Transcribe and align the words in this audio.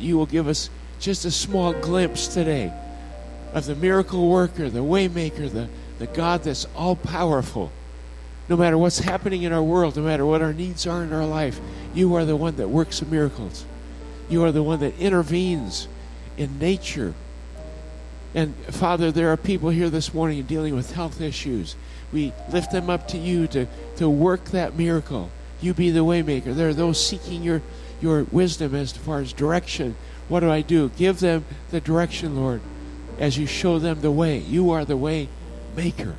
You 0.00 0.16
will 0.16 0.26
give 0.26 0.48
us 0.48 0.70
just 0.98 1.24
a 1.24 1.30
small 1.30 1.72
glimpse 1.72 2.28
today 2.28 2.72
of 3.52 3.66
the 3.66 3.74
miracle 3.74 4.28
worker, 4.28 4.68
the 4.68 4.80
waymaker, 4.80 5.50
the, 5.50 5.68
the 5.98 6.06
God 6.06 6.44
that's 6.44 6.66
all 6.76 6.96
powerful. 6.96 7.72
No 8.48 8.56
matter 8.56 8.76
what's 8.76 8.98
happening 8.98 9.42
in 9.42 9.52
our 9.52 9.62
world, 9.62 9.96
no 9.96 10.02
matter 10.02 10.26
what 10.26 10.42
our 10.42 10.52
needs 10.52 10.86
are 10.86 11.02
in 11.02 11.12
our 11.12 11.26
life, 11.26 11.60
you 11.94 12.14
are 12.14 12.24
the 12.24 12.36
one 12.36 12.56
that 12.56 12.68
works 12.68 13.00
the 13.00 13.06
miracles. 13.06 13.64
You 14.28 14.44
are 14.44 14.52
the 14.52 14.62
one 14.62 14.80
that 14.80 14.98
intervenes 14.98 15.88
in 16.36 16.58
nature. 16.58 17.14
And 18.34 18.54
Father, 18.66 19.10
there 19.10 19.32
are 19.32 19.36
people 19.36 19.70
here 19.70 19.90
this 19.90 20.14
morning 20.14 20.42
dealing 20.44 20.74
with 20.76 20.92
health 20.92 21.20
issues. 21.20 21.76
We 22.12 22.32
lift 22.50 22.72
them 22.72 22.88
up 22.88 23.08
to 23.08 23.18
you 23.18 23.46
to, 23.48 23.66
to 23.96 24.08
work 24.08 24.46
that 24.46 24.76
miracle. 24.76 25.30
You 25.60 25.74
be 25.74 25.90
the 25.90 26.04
waymaker. 26.04 26.54
There 26.54 26.68
are 26.68 26.74
those 26.74 27.04
seeking 27.04 27.42
your, 27.42 27.60
your 28.02 28.24
wisdom 28.24 28.74
as 28.74 28.92
far 28.92 29.20
as 29.20 29.32
direction. 29.32 29.96
What 30.28 30.40
do 30.40 30.50
I 30.50 30.62
do? 30.62 30.90
Give 30.90 31.18
them 31.18 31.44
the 31.70 31.80
direction, 31.80 32.36
Lord, 32.36 32.60
as 33.18 33.36
you 33.36 33.46
show 33.46 33.78
them 33.78 34.00
the 34.00 34.10
way. 34.10 34.38
You 34.38 34.70
are 34.70 34.84
the 34.84 34.96
way 34.96 35.28
maker. 35.76 36.16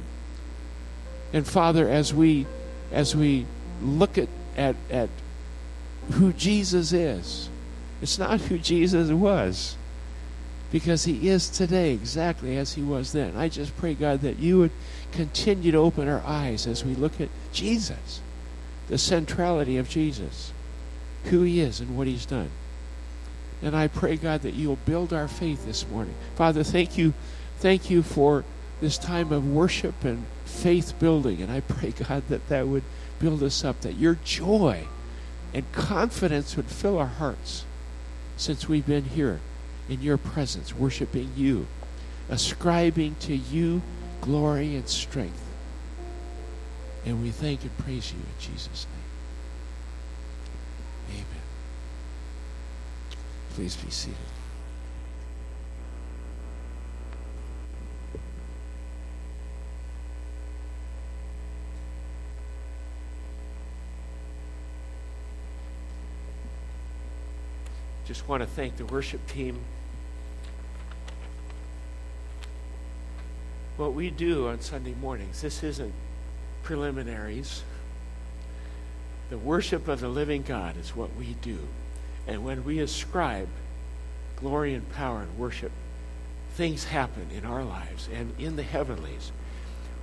And 1.33 1.47
Father, 1.47 1.87
as 1.87 2.13
we 2.13 2.45
as 2.91 3.15
we 3.15 3.45
look 3.81 4.17
at, 4.17 4.27
at, 4.57 4.75
at 4.89 5.09
who 6.13 6.33
Jesus 6.33 6.91
is, 6.91 7.49
it's 8.01 8.19
not 8.19 8.41
who 8.41 8.57
Jesus 8.57 9.09
was. 9.09 9.77
Because 10.71 11.03
he 11.03 11.27
is 11.27 11.49
today 11.49 11.91
exactly 11.91 12.55
as 12.57 12.73
he 12.73 12.81
was 12.81 13.11
then. 13.11 13.35
I 13.35 13.49
just 13.49 13.75
pray, 13.75 13.93
God, 13.93 14.21
that 14.21 14.39
you 14.39 14.57
would 14.59 14.71
continue 15.11 15.71
to 15.71 15.77
open 15.77 16.07
our 16.07 16.21
eyes 16.25 16.65
as 16.65 16.85
we 16.85 16.95
look 16.95 17.19
at 17.19 17.27
Jesus, 17.51 18.21
the 18.87 18.97
centrality 18.97 19.77
of 19.77 19.89
Jesus, 19.89 20.53
who 21.25 21.41
he 21.43 21.61
is 21.61 21.79
and 21.79 21.97
what 21.97 22.07
he's 22.07 22.25
done. 22.25 22.49
And 23.61 23.75
I 23.75 23.87
pray, 23.87 24.15
God, 24.17 24.41
that 24.41 24.53
you'll 24.53 24.77
build 24.77 25.13
our 25.13 25.27
faith 25.27 25.65
this 25.65 25.87
morning. 25.87 26.15
Father, 26.35 26.63
thank 26.63 26.97
you. 26.97 27.13
Thank 27.59 27.89
you 27.89 28.01
for 28.01 28.43
this 28.81 28.97
time 28.97 29.31
of 29.31 29.47
worship 29.47 30.03
and 30.03 30.25
faith 30.45 30.97
building. 30.99 31.41
And 31.41 31.51
I 31.51 31.61
pray, 31.61 31.91
God, 32.07 32.23
that 32.29 32.47
that 32.49 32.67
would 32.67 32.83
build 33.19 33.43
us 33.43 33.63
up, 33.63 33.81
that 33.81 33.93
your 33.93 34.17
joy 34.23 34.87
and 35.53 35.71
confidence 35.71 36.55
would 36.55 36.65
fill 36.65 36.97
our 36.97 37.05
hearts 37.05 37.65
since 38.35 38.67
we've 38.67 38.87
been 38.87 39.03
here 39.03 39.39
in 39.87 40.01
your 40.01 40.17
presence, 40.17 40.75
worshiping 40.75 41.31
you, 41.35 41.67
ascribing 42.29 43.15
to 43.19 43.35
you 43.35 43.81
glory 44.21 44.75
and 44.75 44.87
strength. 44.87 45.43
And 47.05 47.21
we 47.21 47.29
thank 47.29 47.61
and 47.63 47.77
praise 47.79 48.11
you 48.11 48.19
in 48.19 48.53
Jesus' 48.53 48.85
name. 48.85 49.01
Please 53.55 53.75
be 53.75 53.91
seated. 53.91 54.17
Just 68.05 68.27
want 68.27 68.41
to 68.41 68.47
thank 68.47 68.77
the 68.77 68.85
worship 68.85 69.25
team. 69.27 69.59
What 73.77 73.93
we 73.93 74.09
do 74.09 74.47
on 74.47 74.59
Sunday 74.59 74.93
mornings, 74.99 75.41
this 75.41 75.63
isn't 75.63 75.93
preliminaries. 76.63 77.63
The 79.29 79.37
worship 79.37 79.87
of 79.87 80.01
the 80.01 80.09
living 80.09 80.41
God 80.41 80.77
is 80.77 80.95
what 80.95 81.15
we 81.15 81.35
do. 81.41 81.59
And 82.27 82.43
when 82.43 82.63
we 82.63 82.79
ascribe 82.79 83.47
glory 84.35 84.73
and 84.73 84.89
power 84.93 85.21
and 85.21 85.37
worship, 85.37 85.71
things 86.53 86.85
happen 86.85 87.27
in 87.35 87.45
our 87.45 87.63
lives 87.63 88.09
and 88.13 88.33
in 88.39 88.55
the 88.55 88.63
heavenlies. 88.63 89.31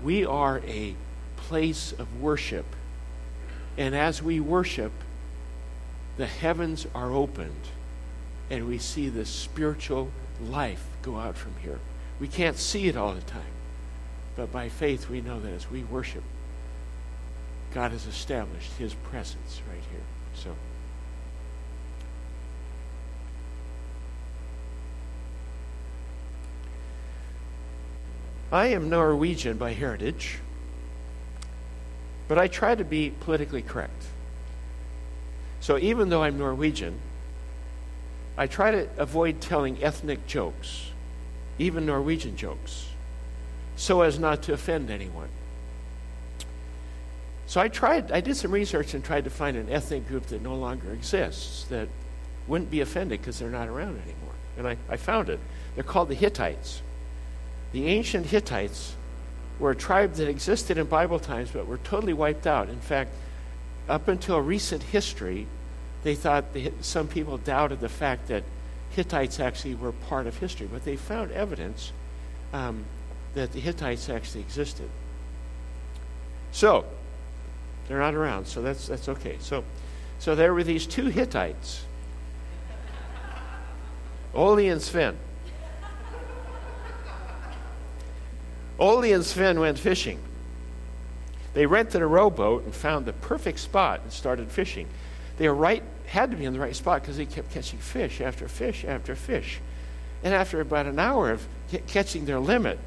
We 0.02 0.24
are 0.24 0.60
a 0.66 0.94
place 1.36 1.92
of 1.92 2.20
worship. 2.20 2.66
And 3.76 3.94
as 3.94 4.22
we 4.22 4.40
worship, 4.40 4.92
the 6.16 6.26
heavens 6.26 6.86
are 6.94 7.12
opened 7.12 7.68
and 8.50 8.66
we 8.66 8.78
see 8.78 9.08
the 9.08 9.24
spiritual 9.24 10.10
life 10.42 10.84
go 11.02 11.18
out 11.18 11.36
from 11.36 11.54
here. 11.62 11.78
We 12.18 12.28
can't 12.28 12.56
see 12.56 12.88
it 12.88 12.96
all 12.96 13.14
the 13.14 13.20
time, 13.20 13.42
but 14.36 14.50
by 14.50 14.68
faith 14.68 15.08
we 15.08 15.20
know 15.20 15.38
that 15.38 15.52
as 15.52 15.70
we 15.70 15.84
worship, 15.84 16.24
God 17.72 17.92
has 17.92 18.06
established 18.06 18.72
His 18.78 18.94
presence 18.94 19.60
right 19.70 19.82
here. 19.90 20.00
So. 20.34 20.56
I 28.50 28.68
am 28.68 28.88
Norwegian 28.88 29.58
by 29.58 29.74
heritage, 29.74 30.38
but 32.28 32.38
I 32.38 32.48
try 32.48 32.74
to 32.74 32.84
be 32.84 33.12
politically 33.20 33.62
correct. 33.62 34.04
So 35.60 35.78
even 35.78 36.08
though 36.08 36.22
I'm 36.22 36.38
Norwegian, 36.38 36.98
I 38.38 38.46
try 38.46 38.70
to 38.70 38.88
avoid 38.96 39.40
telling 39.40 39.82
ethnic 39.82 40.26
jokes, 40.26 40.90
even 41.58 41.84
Norwegian 41.84 42.36
jokes, 42.36 42.88
so 43.76 44.02
as 44.02 44.18
not 44.18 44.42
to 44.44 44.52
offend 44.52 44.90
anyone. 44.90 45.28
So 47.46 47.60
I 47.60 47.68
tried, 47.68 48.12
I 48.12 48.20
did 48.20 48.36
some 48.36 48.50
research 48.50 48.94
and 48.94 49.04
tried 49.04 49.24
to 49.24 49.30
find 49.30 49.56
an 49.56 49.70
ethnic 49.70 50.06
group 50.06 50.26
that 50.26 50.42
no 50.42 50.54
longer 50.54 50.92
exists 50.92 51.64
that 51.64 51.88
wouldn't 52.46 52.70
be 52.70 52.80
offended 52.80 53.20
because 53.20 53.38
they're 53.38 53.50
not 53.50 53.68
around 53.68 54.00
anymore. 54.02 54.34
And 54.56 54.68
I, 54.68 54.76
I 54.88 54.96
found 54.96 55.28
it. 55.28 55.40
They're 55.74 55.84
called 55.84 56.08
the 56.08 56.14
Hittites. 56.14 56.82
The 57.72 57.86
ancient 57.86 58.26
Hittites 58.26 58.94
were 59.58 59.72
a 59.72 59.76
tribe 59.76 60.14
that 60.14 60.28
existed 60.28 60.78
in 60.78 60.86
Bible 60.86 61.18
times 61.18 61.50
but 61.50 61.66
were 61.66 61.78
totally 61.78 62.12
wiped 62.12 62.46
out. 62.46 62.68
In 62.68 62.80
fact, 62.80 63.10
up 63.88 64.08
until 64.08 64.40
recent 64.40 64.82
history, 64.82 65.46
they 66.04 66.14
thought 66.14 66.44
some 66.80 67.08
people 67.08 67.38
doubted 67.38 67.80
the 67.80 67.88
fact 67.88 68.28
that 68.28 68.44
Hittites 68.90 69.40
actually 69.40 69.74
were 69.74 69.92
part 69.92 70.26
of 70.26 70.36
history, 70.38 70.68
but 70.70 70.84
they 70.84 70.96
found 70.96 71.30
evidence 71.32 71.92
um, 72.52 72.84
that 73.34 73.52
the 73.52 73.60
Hittites 73.60 74.08
actually 74.08 74.40
existed. 74.40 74.88
So 76.52 76.84
they're 77.86 77.98
not 77.98 78.14
around, 78.14 78.46
so 78.46 78.62
that's 78.62 78.86
that's 78.86 79.08
okay. 79.08 79.36
So 79.40 79.64
so 80.18 80.34
there 80.34 80.54
were 80.54 80.64
these 80.64 80.86
two 80.86 81.06
Hittites, 81.06 81.84
Ole 84.34 84.70
and 84.70 84.80
Sven. 84.80 85.16
Ole 88.78 89.12
and 89.12 89.24
Sven 89.24 89.58
went 89.58 89.78
fishing. 89.78 90.20
They 91.54 91.66
rented 91.66 92.02
a 92.02 92.06
rowboat 92.06 92.64
and 92.64 92.74
found 92.74 93.06
the 93.06 93.12
perfect 93.12 93.58
spot 93.58 94.00
and 94.02 94.12
started 94.12 94.50
fishing. 94.50 94.86
They 95.38 95.48
were 95.48 95.54
right, 95.54 95.82
had 96.06 96.30
to 96.30 96.36
be 96.36 96.44
in 96.44 96.52
the 96.52 96.60
right 96.60 96.76
spot 96.76 97.02
because 97.02 97.16
they 97.16 97.26
kept 97.26 97.50
catching 97.52 97.78
fish 97.78 98.20
after 98.20 98.46
fish 98.48 98.84
after 98.84 99.16
fish. 99.16 99.60
And 100.22 100.34
after 100.34 100.60
about 100.60 100.86
an 100.86 100.98
hour 100.98 101.30
of 101.30 101.46
catching 101.86 102.26
their 102.26 102.38
limit, 102.38 102.78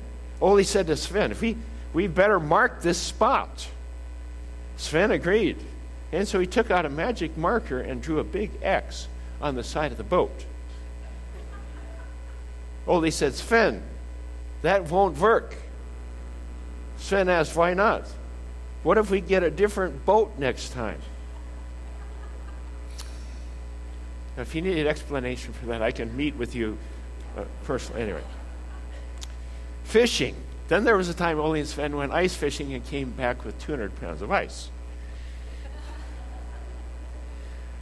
Ole 0.41 0.63
said 0.63 0.88
to 0.88 0.97
Sven, 0.97 1.31
if 1.31 1.41
we, 1.41 1.57
we 1.94 2.08
better 2.08 2.40
mark 2.40 2.81
this 2.81 2.97
spot. 2.97 3.68
Sven 4.78 5.12
agreed. 5.12 5.58
And 6.12 6.28
so 6.28 6.40
he 6.40 6.47
took 6.47 6.72
out 6.72 6.85
a 6.85 6.90
magic 6.90 7.38
marker 7.38 7.79
and 7.79 8.02
drew 8.02 8.19
a 8.19 8.23
big 8.23 8.52
X 8.62 9.08
on 9.41 9.56
the 9.56 9.63
side 9.63 9.91
of 9.91 9.97
the 9.97 10.03
boat. 10.03 10.46
Ole 12.88 13.12
said, 13.12 13.34
Sven, 13.34 13.81
that 14.62 14.90
won't 14.90 15.18
work. 15.18 15.56
Sven 17.01 17.29
asked, 17.29 17.56
why 17.56 17.73
not? 17.73 18.03
What 18.84 18.97
if 18.97 19.09
we 19.09 19.22
get 19.22 19.44
a 19.44 19.50
different 19.50 20.06
boat 20.06 20.38
next 20.38 20.72
time? 20.72 21.00
Now, 24.38 24.44
if 24.44 24.56
you 24.56 24.62
need 24.62 24.78
an 24.78 24.88
explanation 24.88 25.51
for 25.51 25.66
that, 25.66 25.81
I 25.81 25.91
can 25.91 26.16
meet 26.16 26.35
with 26.38 26.56
you 26.56 26.78
uh, 27.35 27.43
personally. 27.64 28.03
Anyway, 28.03 28.23
fishing. 29.84 30.35
Then 30.67 30.85
there 30.85 30.96
was 30.96 31.09
a 31.09 31.14
time 31.14 31.40
Ole 31.40 31.55
and 31.55 31.67
Sven 31.67 31.97
went 31.97 32.14
ice 32.14 32.35
fishing 32.35 32.73
and 32.73 32.85
came 32.85 33.09
back 33.09 33.43
with 33.43 33.59
200 33.59 33.99
pounds 33.99 34.22
of 34.22 34.31
ice. 34.31 34.70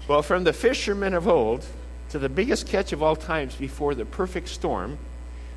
Well, 0.07 0.23
from 0.23 0.43
the 0.43 0.53
fishermen 0.53 1.13
of 1.13 1.27
old 1.27 1.65
to 2.09 2.17
the 2.17 2.29
biggest 2.29 2.67
catch 2.67 2.93
of 2.93 3.03
all 3.03 3.15
times 3.15 3.53
before 3.53 3.93
the 3.93 4.05
perfect 4.05 4.47
storm, 4.47 4.97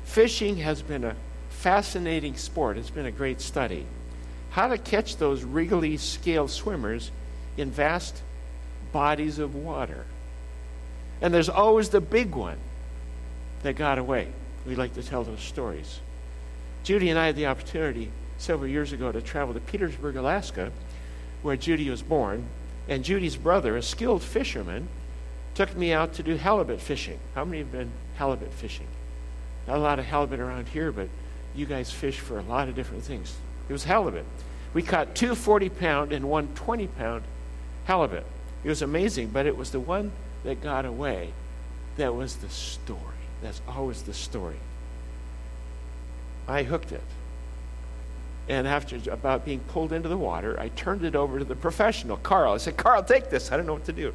fishing 0.03 0.57
has 0.57 0.83
been 0.83 1.03
a 1.03 1.15
fascinating 1.63 2.35
sport. 2.35 2.77
It's 2.77 2.89
been 2.89 3.05
a 3.05 3.11
great 3.11 3.39
study. 3.39 3.85
How 4.49 4.67
to 4.67 4.77
catch 4.77 5.15
those 5.15 5.45
regally 5.45 5.95
scaled 5.95 6.51
swimmers 6.51 7.09
in 7.55 7.71
vast 7.71 8.21
bodies 8.91 9.39
of 9.39 9.55
water. 9.55 10.03
And 11.21 11.33
there's 11.33 11.47
always 11.47 11.87
the 11.87 12.01
big 12.01 12.35
one 12.35 12.57
that 13.61 13.77
got 13.77 13.97
away. 13.97 14.27
We 14.67 14.75
like 14.75 14.93
to 14.95 15.03
tell 15.03 15.23
those 15.23 15.39
stories. 15.39 16.01
Judy 16.83 17.09
and 17.09 17.17
I 17.17 17.27
had 17.27 17.37
the 17.37 17.45
opportunity 17.45 18.11
several 18.37 18.69
years 18.69 18.91
ago 18.91 19.13
to 19.13 19.21
travel 19.21 19.53
to 19.53 19.61
Petersburg, 19.61 20.17
Alaska, 20.17 20.69
where 21.43 21.55
Judy 21.55 21.89
was 21.89 22.01
born. 22.01 22.45
And 22.89 23.05
Judy's 23.05 23.37
brother, 23.37 23.77
a 23.77 23.81
skilled 23.81 24.21
fisherman, 24.21 24.89
took 25.55 25.77
me 25.77 25.93
out 25.93 26.11
to 26.15 26.23
do 26.23 26.35
halibut 26.35 26.81
fishing. 26.81 27.19
How 27.35 27.45
many 27.45 27.59
have 27.59 27.71
been 27.71 27.91
halibut 28.17 28.51
fishing? 28.51 28.87
Not 29.65 29.77
a 29.77 29.79
lot 29.79 29.97
of 29.97 30.03
halibut 30.03 30.41
around 30.41 30.67
here, 30.67 30.91
but 30.91 31.07
you 31.55 31.65
guys 31.65 31.91
fish 31.91 32.19
for 32.19 32.39
a 32.39 32.43
lot 32.43 32.69
of 32.69 32.75
different 32.75 33.03
things. 33.03 33.35
It 33.69 33.73
was 33.73 33.83
halibut. 33.83 34.25
We 34.73 34.81
caught 34.81 35.15
two 35.15 35.35
40 35.35 35.69
pound 35.69 36.11
and 36.11 36.29
one 36.29 36.47
20 36.55 36.87
pound 36.87 37.23
halibut. 37.85 38.25
It 38.63 38.69
was 38.69 38.81
amazing, 38.81 39.29
but 39.29 39.45
it 39.45 39.55
was 39.55 39.71
the 39.71 39.79
one 39.79 40.11
that 40.43 40.61
got 40.61 40.85
away 40.85 41.31
that 41.97 42.15
was 42.15 42.37
the 42.37 42.49
story. 42.49 42.99
That's 43.41 43.61
always 43.67 44.03
the 44.03 44.13
story. 44.13 44.55
I 46.47 46.63
hooked 46.63 46.91
it. 46.91 47.03
And 48.49 48.67
after 48.67 48.99
about 49.09 49.45
being 49.45 49.59
pulled 49.59 49.93
into 49.93 50.09
the 50.09 50.17
water, 50.17 50.59
I 50.59 50.69
turned 50.69 51.05
it 51.05 51.15
over 51.15 51.39
to 51.39 51.45
the 51.45 51.55
professional, 51.55 52.17
Carl. 52.17 52.53
I 52.53 52.57
said, 52.57 52.75
Carl, 52.75 53.03
take 53.03 53.29
this. 53.29 53.51
I 53.51 53.57
don't 53.57 53.65
know 53.65 53.73
what 53.73 53.85
to 53.85 53.93
do. 53.93 54.13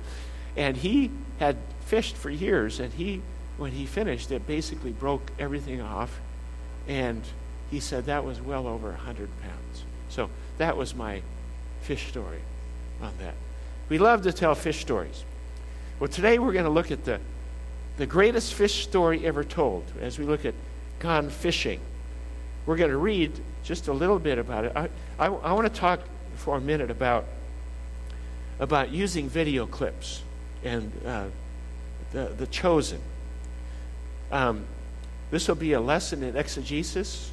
And 0.56 0.76
he 0.76 1.11
had 1.38 1.56
fished 1.87 2.17
for 2.17 2.29
years, 2.29 2.81
and 2.81 2.93
he, 2.93 3.23
when 3.56 3.73
he 3.73 3.87
finished, 3.87 4.31
it 4.31 4.46
basically 4.46 4.90
broke 4.90 5.31
everything 5.38 5.81
off. 5.81 6.20
And 6.88 7.23
he 7.70 7.81
said 7.81 8.06
that 8.06 8.25
was 8.25 8.40
well 8.40 8.67
over 8.67 8.88
100 8.88 9.29
pounds. 9.43 9.85
So 10.08 10.31
that 10.56 10.76
was 10.76 10.94
my 10.94 11.23
fish 11.82 12.08
story 12.08 12.40
on 13.00 13.12
that. 13.20 13.35
We 13.88 13.99
love 13.99 14.23
to 14.23 14.32
tell 14.32 14.55
fish 14.55 14.81
stories. 14.81 15.25
Well, 16.00 16.08
today 16.08 16.38
we're 16.38 16.52
going 16.52 16.64
to 16.64 16.70
look 16.70 16.90
at 16.90 17.05
the, 17.05 17.20
the 17.96 18.06
greatest 18.06 18.55
fish 18.55 18.85
story 18.85 19.26
ever 19.26 19.44
told 19.44 19.85
as 20.00 20.19
we 20.19 20.25
look 20.25 20.44
at 20.44 20.55
gone 20.99 21.31
fishing. 21.31 21.81
We're 22.67 22.76
going 22.76 22.90
to 22.90 22.96
read 22.96 23.32
just 23.64 23.88
a 23.88 23.93
little 23.93 24.19
bit 24.19 24.38
about 24.38 24.64
it. 24.64 24.73
I, 24.75 24.88
I, 25.19 25.26
I 25.26 25.52
want 25.52 25.73
to 25.73 25.81
talk 25.81 26.00
for 26.37 26.56
a 26.56 26.61
minute 26.61 26.90
about, 26.90 27.25
about 28.61 28.90
using 28.90 29.29
video 29.29 29.67
clips 29.67 30.23
and 30.64 30.93
uh, 31.06 31.26
the, 32.12 32.32
the 32.37 32.46
chosen. 32.46 33.00
Um, 34.31 34.64
this 35.30 35.48
will 35.48 35.54
be 35.54 35.72
a 35.72 35.80
lesson 35.80 36.22
in 36.22 36.36
exegesis, 36.36 37.30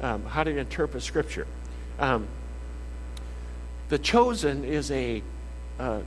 um, 0.00 0.24
how 0.24 0.44
to 0.44 0.56
interpret 0.56 1.02
Scripture. 1.02 1.46
Um, 1.98 2.26
the 3.88 3.98
Chosen 3.98 4.64
is 4.64 4.90
a 4.90 5.22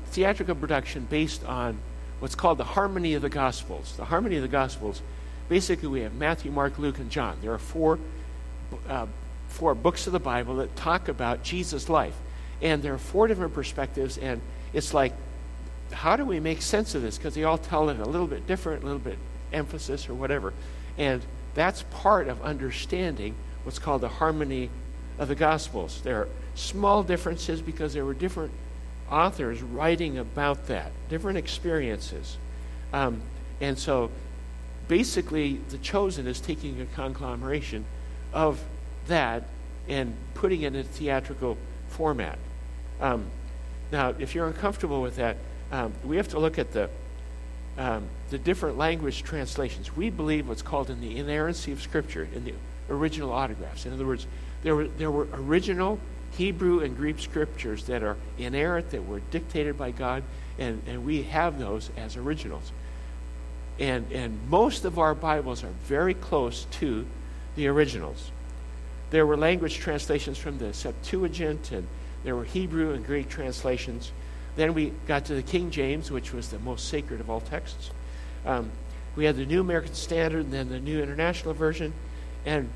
theatrical 0.08 0.56
production 0.56 1.06
based 1.10 1.46
on 1.46 1.78
what's 2.20 2.36
called 2.36 2.58
the 2.58 2.64
harmony 2.64 3.14
of 3.14 3.22
the 3.22 3.30
Gospels. 3.30 3.94
The 3.98 4.06
harmony 4.06 4.36
of 4.36 4.42
the 4.42 4.48
Gospels, 4.48 5.02
basically, 5.48 5.88
we 5.88 6.02
have 6.02 6.14
Matthew, 6.16 6.52
Mark, 6.52 6.78
Luke, 6.80 7.00
and 7.00 7.10
John. 7.10 7.38
There 7.42 7.54
are 7.54 7.60
four, 7.60 8.00
uh, 8.88 9.06
four 9.48 9.76
books 9.76 10.08
of 10.08 10.14
the 10.14 10.20
Bible 10.20 10.58
that 10.58 10.76
talk 10.76 11.08
about 11.08 11.44
Jesus' 11.44 11.90
life. 11.90 12.16
And 12.62 12.84
there 12.84 12.94
are 12.94 13.00
four 13.00 13.28
different 13.28 13.54
perspectives, 13.54 14.18
and 14.18 14.42
it's 14.74 14.94
like, 14.94 15.14
how 15.92 16.18
do 16.18 16.26
we 16.26 16.40
make 16.40 16.62
sense 16.62 16.94
of 16.94 17.02
this? 17.02 17.18
Because 17.18 17.34
they 17.36 17.46
all 17.46 17.58
tell 17.58 17.90
it 17.90 18.00
a 18.00 18.06
little 18.06 18.28
bit 18.28 18.46
different, 18.46 18.84
a 18.84 18.86
little 18.86 19.00
bit 19.00 19.18
emphasis 19.54 20.10
or 20.10 20.14
whatever. 20.14 20.54
And 20.98 21.22
that's 21.54 21.84
part 21.84 22.28
of 22.28 22.42
understanding 22.42 23.36
what's 23.64 23.80
called 23.80 24.02
the 24.02 24.10
harmony 24.10 24.70
of 25.18 25.28
the 25.28 25.36
Gospels. 25.36 26.02
There 26.04 26.22
are 26.22 26.28
small 26.56 27.04
differences 27.04 27.62
because 27.62 27.94
there 27.94 28.06
were 28.06 28.14
different 28.14 28.52
authors 29.12 29.62
writing 29.62 30.18
about 30.18 30.68
that, 30.68 30.92
different 31.10 31.38
experiences. 31.38 32.38
Um, 32.94 33.22
and 33.62 33.78
so 33.78 34.12
basically, 34.88 35.60
The 35.70 35.78
Chosen 35.78 36.28
is 36.28 36.40
taking 36.40 36.80
a 36.82 36.86
conglomeration 36.86 37.86
of 38.34 38.64
that 39.08 39.44
and 39.88 40.14
putting 40.34 40.62
it 40.62 40.68
in 40.68 40.76
a 40.78 40.84
theatrical 40.84 41.58
format. 41.90 42.38
Um, 43.02 43.26
now, 43.92 44.14
if 44.20 44.36
you're 44.36 44.48
uncomfortable 44.48 45.02
with 45.02 45.16
that, 45.16 45.38
um, 45.72 45.94
we 46.04 46.18
have 46.18 46.28
to 46.30 46.40
look 46.40 46.60
at 46.60 46.72
the, 46.72 46.90
um, 47.80 48.04
the 48.30 48.38
different 48.38 48.78
language 48.78 49.24
translations. 49.24 49.96
We 49.96 50.10
believe 50.10 50.48
what's 50.50 50.62
called 50.62 50.90
in 50.90 51.00
the 51.00 51.18
inerrancy 51.18 51.72
of 51.72 51.82
Scripture, 51.82 52.28
in 52.36 52.44
the 52.44 52.54
original 52.90 53.32
autographs. 53.32 53.86
In 53.86 53.94
other 53.94 54.06
words, 54.06 54.28
there 54.64 54.76
were, 54.76 54.88
there 54.88 55.10
were 55.10 55.28
original 55.34 55.98
Hebrew 56.32 56.82
and 56.82 56.96
Greek 56.96 57.20
scriptures 57.20 57.86
that 57.86 58.04
are 58.04 58.18
inerrant, 58.38 58.92
that 58.92 59.06
were 59.06 59.22
dictated 59.32 59.78
by 59.78 59.92
God, 59.92 60.24
and, 60.60 60.82
and 60.88 61.06
we 61.06 61.24
have 61.24 61.58
those 61.58 61.90
as 61.98 62.18
originals. 62.18 62.72
And, 63.80 64.12
and 64.12 64.38
most 64.50 64.84
of 64.84 65.00
our 65.00 65.16
Bibles 65.16 65.64
are 65.64 65.74
very 65.86 66.14
close 66.14 66.66
to 66.72 67.06
the 67.56 67.68
originals. 67.68 68.32
There 69.10 69.26
were 69.26 69.38
language 69.38 69.78
translations 69.78 70.38
from 70.38 70.58
the 70.58 70.74
Septuagint, 70.74 71.72
and 71.72 71.88
there 72.26 72.36
were 72.36 72.44
Hebrew 72.44 72.92
and 72.94 73.06
Greek 73.06 73.30
translations. 73.30 74.12
Then 74.56 74.74
we 74.74 74.94
got 75.08 75.26
to 75.26 75.36
the 75.36 75.44
King 75.44 75.72
James, 75.72 76.12
which 76.12 76.34
was 76.34 76.50
the 76.50 76.60
most 76.60 76.90
sacred 76.90 77.20
of 77.20 77.30
all 77.30 77.42
texts. 77.42 77.92
Um, 78.46 78.72
we 79.16 79.26
had 79.26 79.36
the 79.36 79.46
New 79.46 79.62
American 79.62 79.94
Standard 79.94 80.46
and 80.46 80.54
then 80.54 80.70
the 80.70 80.80
New 80.80 81.02
International 81.02 81.54
Version. 81.54 81.94
And 82.46 82.70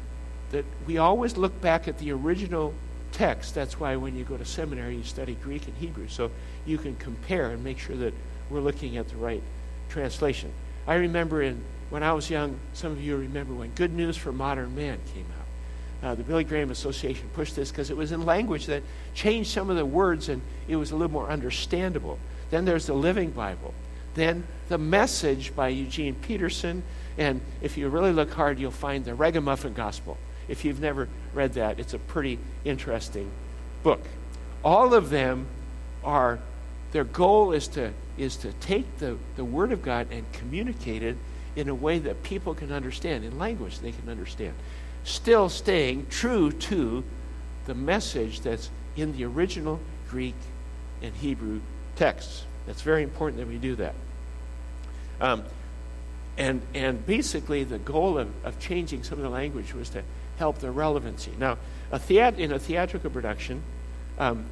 that 0.51 0.65
we 0.85 0.97
always 0.97 1.35
look 1.35 1.59
back 1.61 1.87
at 1.87 1.97
the 1.97 2.11
original 2.11 2.73
text. 3.11 3.55
That's 3.55 3.79
why 3.79 3.95
when 3.95 4.15
you 4.15 4.23
go 4.23 4.37
to 4.37 4.45
seminary, 4.45 4.95
you 4.95 5.03
study 5.03 5.35
Greek 5.41 5.67
and 5.67 5.75
Hebrew. 5.77 6.07
So 6.07 6.31
you 6.65 6.77
can 6.77 6.95
compare 6.95 7.51
and 7.51 7.63
make 7.63 7.79
sure 7.79 7.95
that 7.97 8.13
we're 8.49 8.61
looking 8.61 8.97
at 8.97 9.09
the 9.09 9.15
right 9.15 9.41
translation. 9.89 10.51
I 10.87 10.95
remember 10.95 11.41
in, 11.41 11.61
when 11.89 12.03
I 12.03 12.13
was 12.13 12.29
young, 12.29 12.59
some 12.73 12.91
of 12.91 13.01
you 13.01 13.15
remember 13.17 13.53
when 13.53 13.71
Good 13.71 13.93
News 13.93 14.17
for 14.17 14.31
Modern 14.31 14.75
Man 14.75 14.99
came 15.13 15.25
out. 15.39 15.42
Uh, 16.03 16.15
the 16.15 16.23
Billy 16.23 16.44
Graham 16.44 16.69
Association 16.69 17.29
pushed 17.33 17.55
this 17.55 17.71
because 17.71 17.89
it 17.89 17.95
was 17.95 18.11
in 18.11 18.25
language 18.25 18.65
that 18.65 18.83
changed 19.13 19.51
some 19.51 19.69
of 19.69 19.77
the 19.77 19.85
words 19.85 20.27
and 20.27 20.41
it 20.67 20.75
was 20.75 20.91
a 20.91 20.95
little 20.95 21.11
more 21.11 21.29
understandable. 21.29 22.19
Then 22.51 22.65
there's 22.65 22.88
the 22.88 22.94
Living 22.94 23.31
Bible. 23.31 23.73
Then 24.13 24.44
the 24.67 24.77
Message 24.77 25.55
by 25.55 25.69
Eugene 25.69 26.15
Peterson. 26.15 26.83
And 27.17 27.39
if 27.61 27.77
you 27.77 27.88
really 27.88 28.11
look 28.11 28.33
hard, 28.33 28.59
you'll 28.59 28.71
find 28.71 29.05
the 29.05 29.15
Ragamuffin 29.15 29.73
Gospel. 29.73 30.17
If 30.50 30.65
you've 30.65 30.81
never 30.81 31.07
read 31.33 31.53
that, 31.53 31.79
it's 31.79 31.94
a 31.94 32.00
pretty 32.00 32.38
interesting 32.65 33.31
book. 33.81 34.01
All 34.63 34.94
of 34.94 35.09
them 35.09 35.47
are, 36.03 36.39
their 36.91 37.05
goal 37.05 37.53
is 37.53 37.69
to, 37.69 37.94
is 38.17 38.35
to 38.38 38.51
take 38.53 38.97
the, 38.97 39.17
the 39.38 39.45
Word 39.45 39.71
of 39.71 39.81
God 39.81 40.07
and 40.11 40.29
communicate 40.33 41.01
it 41.01 41.15
in 41.55 41.69
a 41.69 41.75
way 41.75 42.00
that 42.00 42.23
people 42.23 42.53
can 42.53 42.71
understand, 42.71 43.23
in 43.23 43.38
language 43.38 43.79
they 43.79 43.91
can 43.91 44.09
understand. 44.09 44.53
Still 45.03 45.50
staying 45.50 46.07
true 46.09 46.51
to 46.51 47.03
the 47.65 47.73
message 47.73 48.41
that's 48.41 48.69
in 48.95 49.15
the 49.15 49.25
original 49.25 49.79
Greek 50.09 50.35
and 51.01 51.13
Hebrew 51.15 51.61
texts. 51.95 52.45
That's 52.65 52.81
very 52.81 53.03
important 53.03 53.39
that 53.39 53.47
we 53.47 53.57
do 53.57 53.75
that. 53.75 53.95
Um, 55.19 55.44
and, 56.38 56.61
and 56.73 57.05
basically, 57.05 57.63
the 57.63 57.77
goal 57.77 58.17
of, 58.17 58.29
of 58.44 58.60
changing 58.60 59.03
some 59.03 59.19
of 59.19 59.24
the 59.24 59.29
language 59.29 59.74
was 59.74 59.89
to 59.89 60.01
help 60.38 60.60
the 60.60 60.72
relevancy. 60.72 61.31
Now, 61.38 61.57
a 61.91 62.00
theat- 62.00 62.39
in 62.39 62.51
a 62.51 62.60
theatrical 62.60 63.12
production, 63.12 63.62
um, 64.17 64.45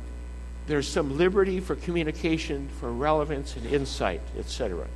there's 0.67 0.87
some 0.87 1.17
liberty 1.17 1.59
for 1.59 1.75
communication, 1.75 2.69
for 2.79 2.91
relevance 2.91 3.55
and 3.55 3.65
insight, 3.65 4.21
etc. 4.37 4.87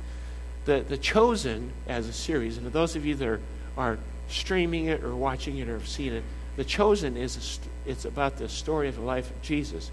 The, 0.66 0.84
the 0.86 0.98
Chosen 0.98 1.72
as 1.88 2.08
a 2.08 2.12
series, 2.12 2.58
and 2.58 2.70
those 2.72 2.96
of 2.96 3.06
you 3.06 3.14
that 3.14 3.26
are, 3.26 3.40
are 3.76 3.98
streaming 4.28 4.86
it 4.86 5.02
or 5.02 5.14
watching 5.14 5.58
it 5.58 5.68
or 5.68 5.74
have 5.74 5.88
seen 5.88 6.12
it, 6.12 6.24
The 6.56 6.64
Chosen 6.64 7.16
is 7.16 7.32
st- 7.32 7.70
it's 7.86 8.04
about 8.04 8.36
the 8.36 8.48
story 8.48 8.88
of 8.88 8.96
the 8.96 9.02
life 9.02 9.30
of 9.30 9.40
Jesus, 9.42 9.90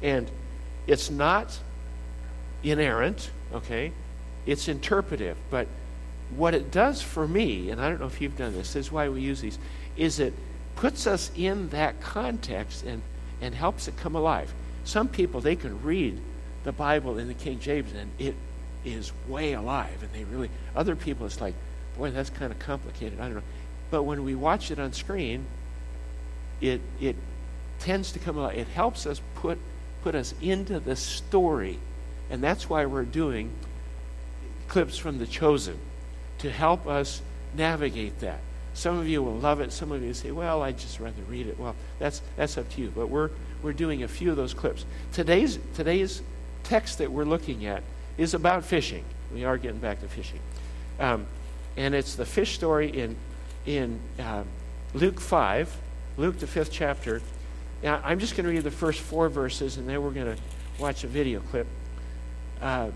and 0.00 0.30
it's 0.86 1.10
not 1.10 1.58
inerrant, 2.62 3.30
okay? 3.52 3.92
It's 4.46 4.68
interpretive, 4.68 5.36
but 5.50 5.66
what 6.36 6.54
it 6.54 6.70
does 6.70 7.02
for 7.02 7.26
me, 7.26 7.70
and 7.70 7.80
I 7.80 7.88
don't 7.88 8.00
know 8.00 8.06
if 8.06 8.20
you've 8.20 8.36
done 8.36 8.52
this, 8.52 8.72
this 8.72 8.86
is 8.86 8.92
why 8.92 9.08
we 9.08 9.20
use 9.20 9.40
these, 9.40 9.58
is 9.96 10.20
it 10.20 10.34
puts 10.76 11.06
us 11.06 11.30
in 11.36 11.68
that 11.70 12.00
context 12.00 12.84
and, 12.84 13.02
and 13.40 13.54
helps 13.54 13.88
it 13.88 13.96
come 13.96 14.16
alive. 14.16 14.52
Some 14.84 15.08
people, 15.08 15.40
they 15.40 15.56
can 15.56 15.82
read 15.82 16.20
the 16.64 16.72
Bible 16.72 17.18
in 17.18 17.28
the 17.28 17.34
King 17.34 17.58
James 17.58 17.92
and 17.92 18.10
it 18.18 18.34
is 18.84 19.12
way 19.28 19.52
alive. 19.52 20.02
And 20.02 20.12
they 20.12 20.24
really, 20.24 20.50
other 20.74 20.96
people, 20.96 21.26
it's 21.26 21.40
like, 21.40 21.54
boy, 21.96 22.10
that's 22.10 22.30
kind 22.30 22.52
of 22.52 22.58
complicated. 22.58 23.20
I 23.20 23.24
don't 23.24 23.36
know. 23.36 23.42
But 23.90 24.04
when 24.04 24.24
we 24.24 24.34
watch 24.34 24.70
it 24.70 24.78
on 24.78 24.92
screen, 24.92 25.44
it, 26.60 26.80
it 27.00 27.16
tends 27.80 28.12
to 28.12 28.18
come 28.18 28.38
out, 28.38 28.54
It 28.54 28.68
helps 28.68 29.06
us 29.06 29.20
put, 29.34 29.58
put 30.02 30.14
us 30.14 30.34
into 30.40 30.80
the 30.80 30.96
story. 30.96 31.78
And 32.30 32.42
that's 32.42 32.70
why 32.70 32.86
we're 32.86 33.04
doing 33.04 33.50
clips 34.68 34.96
from 34.96 35.18
The 35.18 35.26
Chosen 35.26 35.78
to 36.38 36.50
help 36.50 36.86
us 36.86 37.20
navigate 37.54 38.20
that. 38.20 38.40
Some 38.74 38.98
of 38.98 39.06
you 39.06 39.22
will 39.22 39.36
love 39.36 39.60
it. 39.60 39.70
Some 39.72 39.92
of 39.92 40.02
you 40.02 40.14
say, 40.14 40.30
well, 40.30 40.62
I'd 40.62 40.78
just 40.78 40.98
rather 40.98 41.22
read 41.28 41.46
it. 41.46 41.58
Well, 41.58 41.76
that's, 41.98 42.22
that's 42.36 42.56
up 42.56 42.70
to 42.70 42.80
you. 42.80 42.90
But 42.94 43.08
we're, 43.08 43.30
we're 43.62 43.74
doing 43.74 44.02
a 44.02 44.08
few 44.08 44.30
of 44.30 44.36
those 44.36 44.54
clips. 44.54 44.86
Today's, 45.12 45.58
today's 45.74 46.22
text 46.64 46.98
that 46.98 47.12
we're 47.12 47.24
looking 47.24 47.66
at 47.66 47.82
is 48.18 48.34
about 48.34 48.64
fishing. 48.64 49.04
We 49.32 49.44
are 49.44 49.56
getting 49.56 49.80
back 49.80 50.00
to 50.00 50.08
fishing. 50.08 50.40
Um, 51.00 51.26
and 51.76 51.94
it's 51.94 52.14
the 52.14 52.26
fish 52.26 52.54
story 52.54 52.88
in, 52.88 53.16
in 53.66 54.00
uh, 54.18 54.44
Luke 54.94 55.20
5, 55.20 55.74
Luke, 56.16 56.38
the 56.38 56.46
fifth 56.46 56.70
chapter. 56.70 57.22
Now, 57.82 58.00
I'm 58.04 58.18
just 58.18 58.36
going 58.36 58.44
to 58.44 58.52
read 58.52 58.62
the 58.62 58.70
first 58.70 59.00
four 59.00 59.28
verses, 59.28 59.78
and 59.78 59.88
then 59.88 60.02
we're 60.02 60.10
going 60.10 60.36
to 60.36 60.42
watch 60.78 61.04
a 61.04 61.06
video 61.06 61.40
clip. 61.40 61.66
Uh, 62.60 62.90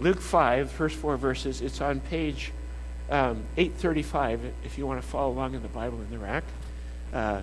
Luke 0.00 0.20
5, 0.20 0.70
first 0.70 0.96
four 0.96 1.16
verses. 1.16 1.60
It's 1.60 1.80
on 1.80 2.00
page 2.00 2.52
um, 3.10 3.42
835 3.56 4.40
if 4.64 4.78
you 4.78 4.86
want 4.86 5.00
to 5.00 5.06
follow 5.06 5.32
along 5.32 5.54
in 5.54 5.62
the 5.62 5.68
Bible 5.68 6.00
in 6.00 6.10
the 6.10 6.18
rack. 6.18 6.44
Uh, 7.12 7.42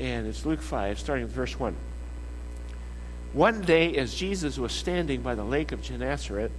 and 0.00 0.26
it's 0.26 0.44
Luke 0.44 0.60
5, 0.60 0.98
starting 0.98 1.24
with 1.24 1.32
verse 1.32 1.58
1. 1.58 1.74
One 3.34 3.62
day, 3.62 3.96
as 3.96 4.14
Jesus 4.14 4.58
was 4.58 4.72
standing 4.72 5.20
by 5.20 5.34
the 5.34 5.42
lake 5.42 5.72
of 5.72 5.82
Gennesaret, 5.82 6.52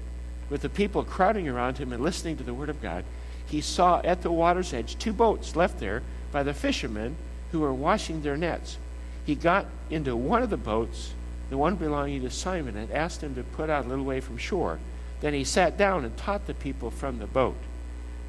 with 0.49 0.61
the 0.61 0.67
people 0.67 1.05
crowding 1.05 1.47
around 1.47 1.77
him 1.77 1.93
and 1.93 2.03
listening 2.03 2.35
to 2.35 2.43
the 2.43 2.53
word 2.53 2.67
of 2.67 2.81
God, 2.81 3.05
he 3.45 3.61
saw 3.61 4.01
at 4.03 4.21
the 4.21 4.31
water's 4.31 4.73
edge 4.73 4.97
two 4.97 5.13
boats 5.13 5.55
left 5.55 5.79
there 5.79 6.03
by 6.33 6.43
the 6.43 6.53
fishermen 6.53 7.15
who 7.53 7.61
were 7.61 7.73
washing 7.73 8.21
their 8.21 8.35
nets. 8.35 8.77
He 9.25 9.35
got 9.35 9.67
into 9.89 10.17
one 10.17 10.43
of 10.43 10.49
the 10.49 10.57
boats, 10.57 11.13
the 11.49 11.57
one 11.57 11.77
belonging 11.77 12.23
to 12.23 12.29
Simon, 12.29 12.75
and 12.75 12.91
asked 12.91 13.23
him 13.23 13.35
to 13.35 13.43
put 13.43 13.69
out 13.69 13.85
a 13.85 13.87
little 13.87 14.03
way 14.03 14.19
from 14.19 14.37
shore. 14.37 14.79
Then 15.21 15.33
he 15.33 15.45
sat 15.45 15.77
down 15.77 16.03
and 16.03 16.17
taught 16.17 16.45
the 16.45 16.53
people 16.53 16.91
from 16.91 17.19
the 17.19 17.25
boat. 17.25 17.55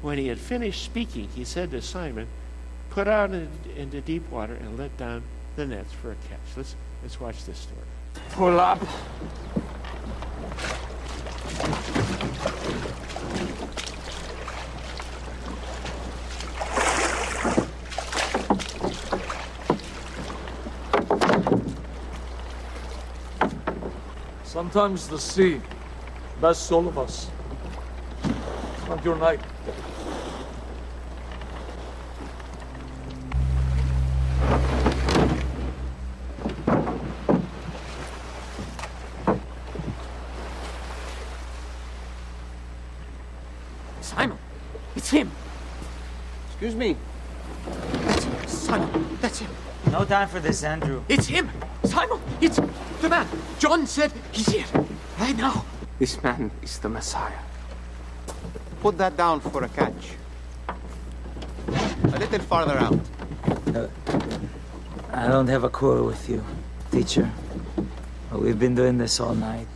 When 0.01 0.17
he 0.17 0.27
had 0.27 0.39
finished 0.39 0.85
speaking, 0.85 1.27
he 1.35 1.43
said 1.43 1.71
to 1.71 1.81
Simon, 1.81 2.27
Put 2.91 3.09
out 3.09 3.29
into 3.75 3.99
deep 3.99 4.31
water 4.31 4.53
and 4.53 4.77
let 4.77 4.95
down 4.95 5.23
the 5.57 5.65
nets 5.65 5.91
for 5.91 6.11
a 6.11 6.15
catch. 6.29 6.55
Let's, 6.55 6.75
let's 7.03 7.19
watch 7.19 7.43
this 7.43 7.57
story. 7.57 7.81
Pull 8.31 8.59
up. 8.59 8.79
Sometimes 24.43 25.07
the 25.07 25.19
sea 25.19 25.61
bests 26.41 26.71
all 26.71 26.87
of 26.87 26.97
us. 26.97 27.29
Not 28.87 29.03
your 29.03 29.15
night. 29.17 29.39
It's 45.07 45.13
him. 45.13 45.31
Excuse 46.47 46.75
me. 46.75 46.97
That's 48.03 48.25
him. 48.25 48.47
Simon, 48.47 49.17
that's 49.21 49.39
him. 49.39 49.49
No 49.89 50.03
time 50.03 50.27
for 50.27 50.41
this, 50.41 50.63
Andrew. 50.65 51.01
It's 51.07 51.27
him. 51.27 51.49
Simon, 51.85 52.19
it's 52.41 52.59
the 52.99 53.07
man. 53.07 53.25
John 53.57 53.87
said 53.87 54.11
he's 54.33 54.47
here. 54.47 54.65
Right 55.17 55.37
now. 55.37 55.63
This 55.97 56.21
man 56.21 56.51
is 56.61 56.77
the 56.79 56.89
Messiah. 56.89 57.39
Put 58.81 58.97
that 58.97 59.15
down 59.15 59.39
for 59.39 59.63
a 59.63 59.69
catch. 59.69 60.17
A 61.67 62.19
little 62.19 62.39
farther 62.39 62.77
out. 62.77 62.99
Uh, 63.73 63.87
I 65.13 65.27
don't 65.29 65.47
have 65.47 65.63
a 65.63 65.69
quarrel 65.69 66.05
with 66.05 66.27
you, 66.27 66.43
teacher. 66.91 67.31
But 68.29 68.41
we've 68.41 68.59
been 68.59 68.75
doing 68.75 68.97
this 68.97 69.21
all 69.21 69.35
night. 69.35 69.67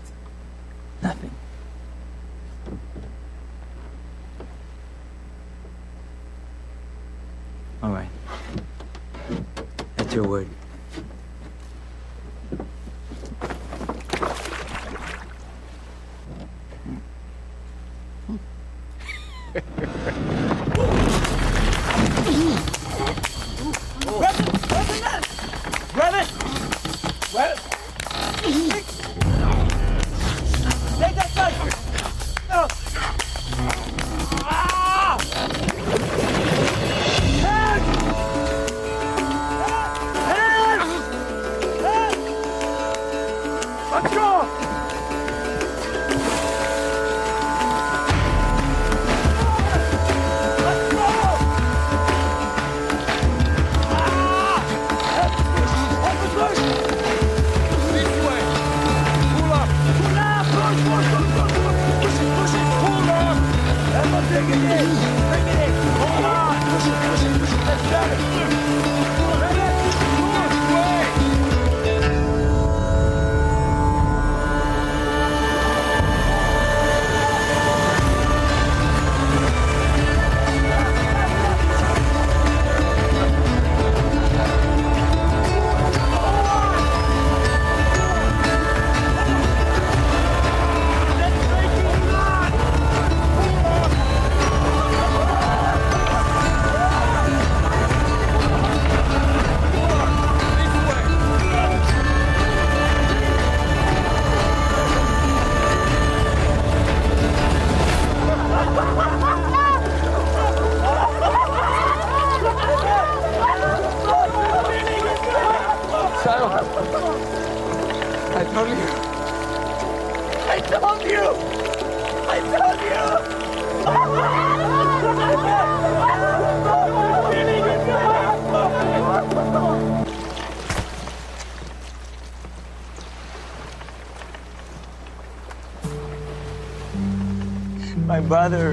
Brother 138.32 138.72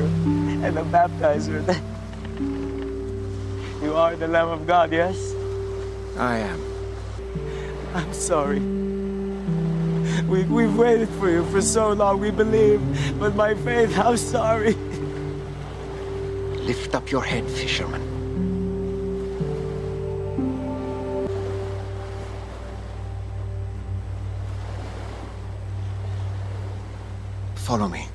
and 0.62 0.76
the 0.76 0.84
baptizer. 0.84 1.60
You 3.82 3.94
are 3.94 4.14
the 4.14 4.28
Lamb 4.28 4.48
of 4.48 4.66
God, 4.66 4.92
yes? 4.92 5.34
I 6.16 6.38
am. 6.38 6.60
I'm 7.94 8.12
sorry. 8.12 8.60
We, 10.26 10.44
we've 10.44 10.76
waited 10.76 11.08
for 11.08 11.30
you 11.30 11.44
for 11.46 11.62
so 11.62 11.92
long, 11.92 12.20
we 12.20 12.30
believe. 12.30 12.80
But 13.18 13.34
my 13.34 13.54
faith, 13.54 13.96
I'm 13.98 14.16
sorry. 14.16 14.74
Lift 16.70 16.94
up 16.94 17.10
your 17.10 17.24
head, 17.24 17.44
fisherman. 17.48 18.02
Follow 27.54 27.88
me. 27.88 28.07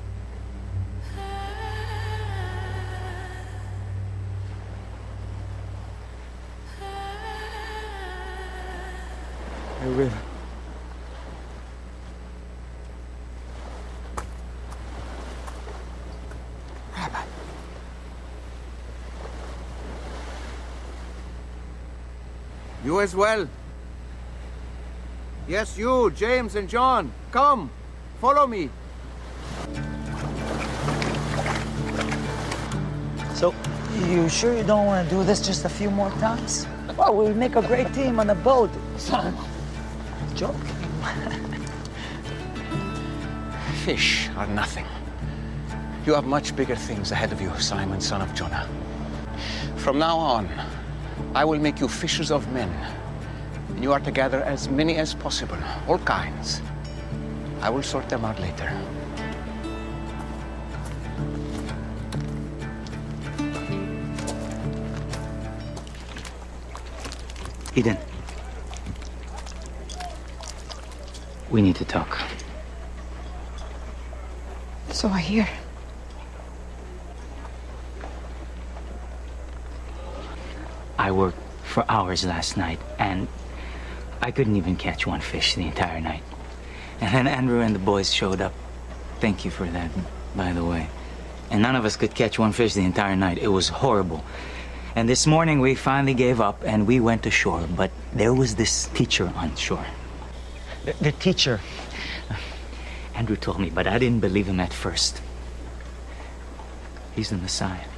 as 23.04 23.14
well. 23.14 23.46
Yes, 25.46 25.76
you, 25.76 26.10
James 26.12 26.56
and 26.56 26.68
John, 26.68 27.12
come, 27.30 27.70
follow 28.18 28.46
me. 28.46 28.70
So, 33.34 33.54
you 34.08 34.28
sure 34.30 34.56
you 34.56 34.64
don't 34.64 34.86
want 34.86 35.06
to 35.06 35.14
do 35.14 35.22
this 35.22 35.46
just 35.46 35.66
a 35.66 35.68
few 35.68 35.90
more 35.90 36.08
times? 36.12 36.66
Well, 36.96 37.14
we'll 37.14 37.34
make 37.34 37.56
a 37.56 37.62
great 37.62 37.92
team 37.92 38.18
on 38.20 38.28
the 38.28 38.36
boat. 38.36 38.70
Son, 38.96 39.36
joking. 40.34 40.60
Fish 43.84 44.30
are 44.38 44.46
nothing. 44.46 44.86
You 46.06 46.14
have 46.14 46.24
much 46.24 46.56
bigger 46.56 46.76
things 46.76 47.12
ahead 47.12 47.32
of 47.32 47.40
you, 47.42 47.52
Simon, 47.58 48.00
son 48.00 48.22
of 48.22 48.34
Jonah. 48.34 48.66
From 49.76 49.98
now 49.98 50.16
on, 50.16 50.48
I 51.34 51.44
will 51.44 51.58
make 51.58 51.80
you 51.80 51.88
fishers 51.88 52.30
of 52.30 52.50
men. 52.52 52.70
And 53.70 53.82
you 53.82 53.92
are 53.92 54.00
to 54.00 54.10
gather 54.10 54.42
as 54.42 54.68
many 54.68 54.96
as 54.96 55.14
possible, 55.14 55.58
all 55.88 55.98
kinds. 55.98 56.62
I 57.60 57.70
will 57.70 57.82
sort 57.82 58.08
them 58.08 58.24
out 58.24 58.38
later. 58.40 58.70
Eden. 67.76 67.98
We 71.50 71.62
need 71.62 71.76
to 71.76 71.84
talk. 71.84 72.18
So 74.90 75.08
I 75.08 75.20
hear. 75.20 75.48
I 81.04 81.10
worked 81.10 81.36
for 81.64 81.84
hours 81.86 82.24
last 82.24 82.56
night, 82.56 82.80
and 82.98 83.28
I 84.22 84.30
couldn't 84.30 84.56
even 84.56 84.74
catch 84.74 85.06
one 85.06 85.20
fish 85.20 85.54
the 85.54 85.66
entire 85.66 86.00
night. 86.00 86.22
And 86.98 87.14
then 87.14 87.26
Andrew 87.26 87.60
and 87.60 87.74
the 87.74 87.78
boys 87.78 88.10
showed 88.10 88.40
up. 88.40 88.54
Thank 89.20 89.44
you 89.44 89.50
for 89.50 89.66
that, 89.66 89.90
by 90.34 90.54
the 90.54 90.64
way. 90.64 90.88
And 91.50 91.60
none 91.60 91.76
of 91.76 91.84
us 91.84 91.96
could 91.96 92.14
catch 92.14 92.38
one 92.38 92.52
fish 92.52 92.72
the 92.72 92.86
entire 92.86 93.16
night. 93.16 93.36
It 93.36 93.48
was 93.48 93.68
horrible. 93.68 94.24
And 94.96 95.06
this 95.06 95.26
morning 95.26 95.60
we 95.60 95.74
finally 95.74 96.14
gave 96.14 96.40
up 96.40 96.62
and 96.64 96.86
we 96.86 97.00
went 97.00 97.26
ashore, 97.26 97.66
but 97.76 97.90
there 98.14 98.32
was 98.32 98.54
this 98.54 98.86
teacher 98.94 99.30
on 99.36 99.54
shore. 99.56 99.84
The, 100.86 100.94
the 101.02 101.12
teacher. 101.12 101.60
Andrew 103.14 103.36
told 103.36 103.60
me, 103.60 103.68
but 103.68 103.86
I 103.86 103.98
didn't 103.98 104.20
believe 104.20 104.48
him 104.48 104.58
at 104.58 104.72
first. 104.72 105.20
He's 107.14 107.28
the 107.28 107.36
Messiah. 107.36 107.93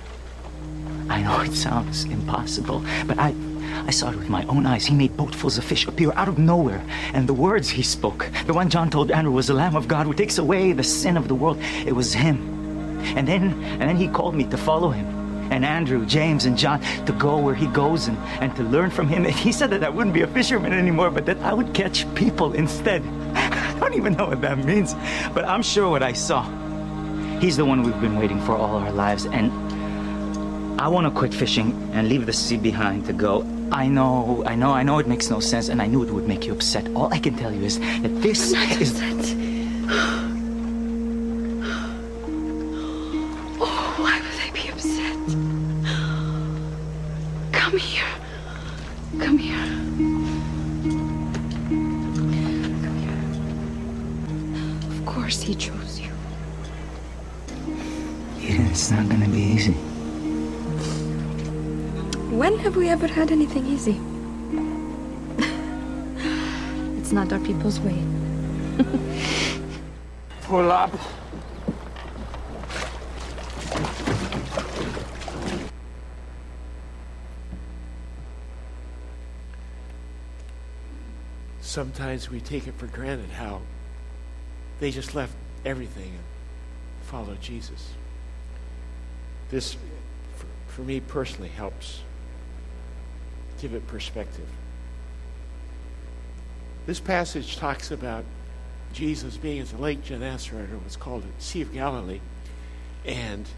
I 1.09 1.23
know 1.23 1.41
it 1.41 1.55
sounds 1.55 2.05
impossible, 2.05 2.85
but 3.07 3.19
I, 3.19 3.35
I 3.87 3.91
saw 3.91 4.11
it 4.11 4.17
with 4.17 4.29
my 4.29 4.45
own 4.47 4.67
eyes. 4.67 4.87
He 4.87 4.95
made 4.95 5.17
boatfuls 5.17 5.59
of 5.59 5.65
fish 5.65 5.87
appear 5.87 6.13
out 6.13 6.29
of 6.29 6.39
nowhere. 6.39 6.85
And 7.13 7.29
the 7.29 7.35
words 7.35 7.69
he 7.69 7.83
spoke, 7.83 8.29
the 8.47 8.55
one 8.55 8.71
John 8.71 8.91
told 8.91 9.11
Andrew 9.11 9.33
was 9.33 9.47
the 9.47 9.55
Lamb 9.55 9.77
of 9.77 9.89
God 9.89 10.07
who 10.07 10.15
takes 10.15 10.39
away 10.39 10.73
the 10.73 10.83
sin 10.83 11.17
of 11.17 11.29
the 11.29 11.35
world, 11.35 11.59
it 11.87 11.95
was 11.95 12.13
him. 12.13 12.57
And 13.17 13.29
then, 13.29 13.63
and 13.63 13.83
then 13.83 13.97
he 13.97 14.09
called 14.09 14.35
me 14.35 14.45
to 14.45 14.57
follow 14.57 14.91
him. 14.91 15.07
And 15.53 15.65
Andrew, 15.65 16.05
James, 16.07 16.45
and 16.45 16.59
John 16.59 16.81
to 17.07 17.13
go 17.13 17.39
where 17.39 17.55
he 17.55 17.69
goes 17.69 18.09
and, 18.09 18.19
and 18.41 18.55
to 18.57 18.65
learn 18.65 18.91
from 18.91 19.07
him. 19.07 19.25
And 19.25 19.35
he 19.35 19.53
said 19.53 19.71
that 19.71 19.85
I 19.85 19.89
wouldn't 19.89 20.15
be 20.15 20.23
a 20.23 20.27
fisherman 20.27 20.73
anymore, 20.73 21.11
but 21.11 21.25
that 21.27 21.39
I 21.39 21.55
would 21.55 21.73
catch 21.73 22.13
people 22.17 22.53
instead. 22.55 23.03
I 23.37 23.79
don't 23.79 23.95
even 23.95 24.15
know 24.15 24.27
what 24.27 24.41
that 24.41 24.59
means, 24.59 24.95
but 25.33 25.45
I'm 25.45 25.63
sure 25.63 25.89
what 25.89 26.03
I 26.03 26.15
saw. 26.15 26.43
He's 27.39 27.57
the 27.57 27.65
one 27.65 27.83
we've 27.83 28.01
been 28.01 28.19
waiting 28.19 28.41
for 28.41 28.57
all 28.57 28.77
our 28.77 28.91
lives, 28.91 29.27
and 29.27 29.53
I 30.78 30.88
want 30.88 31.06
to 31.06 31.11
quit 31.11 31.33
fishing 31.33 31.73
and 31.95 32.09
leave 32.09 32.26
the 32.26 32.33
sea 32.33 32.59
behind 32.59 33.06
to 33.06 33.12
go. 33.12 33.47
I 33.73 33.88
know, 33.88 34.45
I 34.47 34.54
know, 34.54 34.73
I 34.73 34.83
know 34.83 34.99
it 34.99 35.09
makes 35.09 35.30
no 35.30 35.40
sense, 35.40 35.68
and 35.68 35.80
I 35.80 35.87
knew 35.87 36.02
it 36.02 36.11
would 36.11 36.28
make 36.28 36.47
you 36.47 36.52
upset. 36.52 36.87
All 36.95 37.12
I 37.12 37.18
can 37.18 37.35
tell 37.35 37.52
you 37.52 37.62
is 37.62 37.78
that 37.78 38.23
this 38.23 38.52
is. 38.80 39.00
upset. 39.00 40.16
Ever 63.56 63.66
anything 63.66 63.73
easy? 63.73 64.00
it's 66.99 67.12
not 67.12 67.32
our 67.32 67.38
people's 67.40 67.80
way. 67.80 68.02
Pull 70.42 70.71
up. 70.71 70.92
Sometimes 81.60 82.30
we 82.30 82.40
take 82.40 82.66
it 82.66 82.75
for 82.78 82.86
granted 82.86 83.30
how 83.30 83.60
they 84.80 84.90
just 84.90 85.14
left 85.14 85.34
everything 85.64 86.08
and 86.08 86.25
followed 87.02 87.40
Jesus. 87.40 87.92
This, 89.50 89.76
for, 90.36 90.47
for 90.69 90.82
me 90.82 91.00
personally, 91.00 91.50
helps 91.50 92.00
give 93.60 93.75
it 93.75 93.86
perspective. 93.86 94.49
This 96.86 97.00
passage 97.00 97.56
talks 97.56 97.90
about 97.90 98.25
Jesus 98.92 99.36
being 99.36 99.60
at 99.60 99.66
the 99.66 99.78
Lake 99.78 100.04
Gennesaret, 100.04 100.71
or 100.71 100.78
what's 100.78 100.97
called 100.97 101.23
the 101.23 101.42
Sea 101.42 101.62
of 101.62 101.73
Galilee, 101.73 102.21
and 103.04 103.49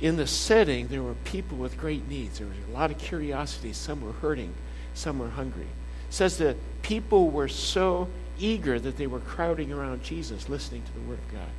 in 0.00 0.16
the 0.16 0.26
setting, 0.26 0.88
there 0.88 1.02
were 1.02 1.14
people 1.24 1.56
with 1.56 1.78
great 1.78 2.06
needs. 2.08 2.38
There 2.38 2.46
was 2.46 2.56
a 2.68 2.72
lot 2.72 2.90
of 2.90 2.98
curiosity. 2.98 3.72
Some 3.72 4.02
were 4.02 4.12
hurting, 4.12 4.52
some 4.94 5.18
were 5.18 5.30
hungry. 5.30 5.68
It 6.08 6.14
says 6.14 6.38
that 6.38 6.56
people 6.82 7.30
were 7.30 7.48
so 7.48 8.08
eager 8.38 8.78
that 8.78 8.96
they 8.98 9.06
were 9.06 9.20
crowding 9.20 9.72
around 9.72 10.02
Jesus, 10.02 10.48
listening 10.48 10.82
to 10.82 10.92
the 10.92 11.00
Word 11.00 11.18
of 11.18 11.32
God. 11.32 11.50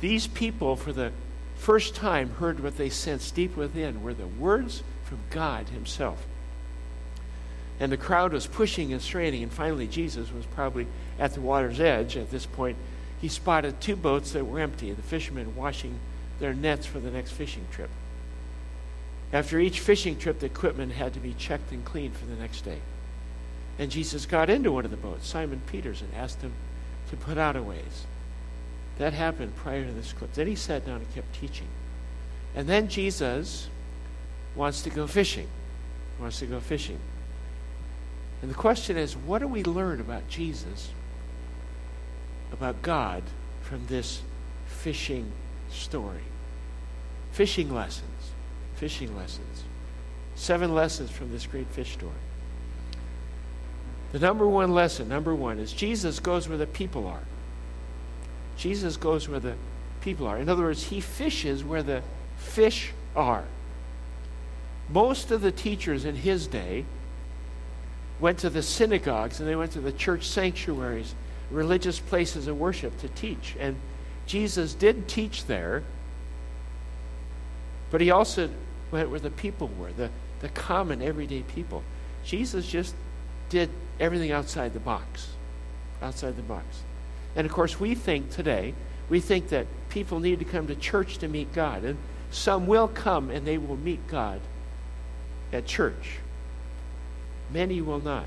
These 0.00 0.26
people, 0.26 0.76
for 0.76 0.92
the 0.92 1.12
first 1.56 1.94
time, 1.94 2.30
heard 2.32 2.60
what 2.60 2.76
they 2.76 2.90
sensed 2.90 3.34
deep 3.34 3.56
within 3.56 4.02
were 4.02 4.14
the 4.14 4.26
words 4.26 4.82
from 5.08 5.18
God 5.30 5.70
Himself. 5.70 6.26
And 7.80 7.90
the 7.90 7.96
crowd 7.96 8.32
was 8.32 8.46
pushing 8.46 8.92
and 8.92 9.00
straining, 9.00 9.42
and 9.42 9.52
finally, 9.52 9.86
Jesus 9.86 10.32
was 10.32 10.44
probably 10.46 10.86
at 11.18 11.32
the 11.34 11.40
water's 11.40 11.80
edge 11.80 12.16
at 12.16 12.30
this 12.30 12.44
point. 12.44 12.76
He 13.20 13.28
spotted 13.28 13.80
two 13.80 13.96
boats 13.96 14.32
that 14.32 14.44
were 14.44 14.60
empty, 14.60 14.92
the 14.92 15.02
fishermen 15.02 15.56
washing 15.56 15.98
their 16.40 16.54
nets 16.54 16.86
for 16.86 17.00
the 17.00 17.10
next 17.10 17.32
fishing 17.32 17.66
trip. 17.70 17.90
After 19.32 19.58
each 19.58 19.80
fishing 19.80 20.18
trip, 20.18 20.40
the 20.40 20.46
equipment 20.46 20.92
had 20.92 21.14
to 21.14 21.20
be 21.20 21.34
checked 21.34 21.72
and 21.72 21.84
cleaned 21.84 22.16
for 22.16 22.26
the 22.26 22.36
next 22.36 22.62
day. 22.62 22.78
And 23.78 23.90
Jesus 23.90 24.26
got 24.26 24.50
into 24.50 24.72
one 24.72 24.84
of 24.84 24.90
the 24.90 24.96
boats, 24.96 25.28
Simon 25.28 25.62
Peter's, 25.66 26.00
and 26.00 26.12
asked 26.14 26.42
him 26.42 26.52
to 27.10 27.16
put 27.16 27.38
out 27.38 27.56
a 27.56 27.62
ways. 27.62 28.06
That 28.98 29.12
happened 29.12 29.54
prior 29.56 29.84
to 29.84 29.92
this 29.92 30.12
clip. 30.12 30.32
Then 30.32 30.48
he 30.48 30.56
sat 30.56 30.84
down 30.84 30.96
and 30.96 31.14
kept 31.14 31.32
teaching. 31.34 31.68
And 32.56 32.68
then 32.68 32.88
Jesus 32.88 33.68
wants 34.58 34.82
to 34.82 34.90
go 34.90 35.06
fishing. 35.06 35.46
Wants 36.20 36.40
to 36.40 36.46
go 36.46 36.58
fishing. 36.58 36.98
And 38.42 38.50
the 38.50 38.56
question 38.56 38.98
is 38.98 39.16
what 39.16 39.38
do 39.38 39.48
we 39.48 39.62
learn 39.62 40.00
about 40.00 40.28
Jesus, 40.28 40.90
about 42.52 42.82
God, 42.82 43.22
from 43.62 43.86
this 43.86 44.20
fishing 44.66 45.30
story? 45.70 46.24
Fishing 47.30 47.72
lessons. 47.72 48.32
Fishing 48.74 49.16
lessons. 49.16 49.62
Seven 50.34 50.74
lessons 50.74 51.10
from 51.10 51.30
this 51.30 51.46
great 51.46 51.68
fish 51.68 51.92
story. 51.92 52.12
The 54.10 54.18
number 54.18 54.46
one 54.46 54.74
lesson, 54.74 55.08
number 55.08 55.34
one, 55.34 55.58
is 55.58 55.72
Jesus 55.72 56.18
goes 56.18 56.48
where 56.48 56.58
the 56.58 56.66
people 56.66 57.06
are. 57.06 57.22
Jesus 58.56 58.96
goes 58.96 59.28
where 59.28 59.40
the 59.40 59.54
people 60.00 60.26
are. 60.26 60.38
In 60.38 60.48
other 60.48 60.64
words, 60.64 60.84
he 60.84 61.00
fishes 61.00 61.62
where 61.62 61.82
the 61.82 62.02
fish 62.38 62.92
are. 63.14 63.44
Most 64.90 65.30
of 65.30 65.42
the 65.42 65.52
teachers 65.52 66.04
in 66.04 66.16
his 66.16 66.46
day 66.46 66.84
went 68.20 68.38
to 68.38 68.50
the 68.50 68.62
synagogues 68.62 69.38
and 69.38 69.48
they 69.48 69.56
went 69.56 69.72
to 69.72 69.80
the 69.80 69.92
church 69.92 70.26
sanctuaries, 70.26 71.14
religious 71.50 72.00
places 72.00 72.46
of 72.46 72.58
worship 72.58 72.98
to 73.00 73.08
teach. 73.08 73.54
And 73.60 73.76
Jesus 74.26 74.74
did 74.74 75.08
teach 75.08 75.44
there, 75.44 75.82
but 77.90 78.00
he 78.00 78.10
also 78.10 78.50
went 78.90 79.10
where 79.10 79.20
the 79.20 79.30
people 79.30 79.70
were, 79.78 79.92
the, 79.92 80.10
the 80.40 80.48
common 80.48 81.02
everyday 81.02 81.42
people. 81.42 81.82
Jesus 82.24 82.66
just 82.66 82.94
did 83.50 83.70
everything 84.00 84.32
outside 84.32 84.72
the 84.72 84.80
box. 84.80 85.28
Outside 86.02 86.36
the 86.36 86.42
box. 86.42 86.64
And 87.36 87.46
of 87.46 87.52
course, 87.52 87.78
we 87.78 87.94
think 87.94 88.30
today, 88.30 88.74
we 89.08 89.20
think 89.20 89.48
that 89.50 89.66
people 89.90 90.18
need 90.18 90.38
to 90.38 90.44
come 90.44 90.66
to 90.66 90.74
church 90.74 91.18
to 91.18 91.28
meet 91.28 91.52
God. 91.52 91.84
And 91.84 91.98
some 92.30 92.66
will 92.66 92.88
come 92.88 93.30
and 93.30 93.46
they 93.46 93.58
will 93.58 93.76
meet 93.76 94.06
God 94.08 94.40
at 95.52 95.66
church. 95.66 96.18
Many 97.50 97.80
will 97.80 98.00
not. 98.00 98.26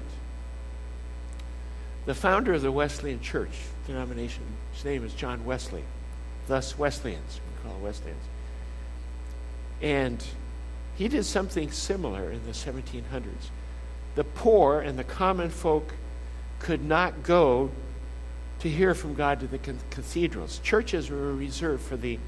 The 2.05 2.15
founder 2.15 2.53
of 2.53 2.61
the 2.61 2.71
Wesleyan 2.71 3.21
Church 3.21 3.51
denomination, 3.85 4.43
his 4.73 4.83
name 4.83 5.05
is 5.05 5.13
John 5.13 5.45
Wesley, 5.45 5.83
thus 6.47 6.77
Wesleyans, 6.77 7.39
we 7.39 7.69
call 7.69 7.79
Wesleyans. 7.79 8.23
And 9.81 10.23
he 10.95 11.07
did 11.07 11.25
something 11.25 11.71
similar 11.71 12.31
in 12.31 12.45
the 12.45 12.51
1700s. 12.51 13.49
The 14.15 14.23
poor 14.23 14.81
and 14.81 14.97
the 14.97 15.03
common 15.03 15.49
folk 15.49 15.93
could 16.59 16.83
not 16.83 17.23
go 17.23 17.71
to 18.59 18.69
hear 18.69 18.93
from 18.93 19.15
God 19.15 19.39
to 19.39 19.47
the 19.47 19.57
cathedrals. 19.57 20.59
Churches 20.59 21.09
were 21.09 21.33
reserved 21.33 21.83
for 21.83 21.97
the 21.97 22.19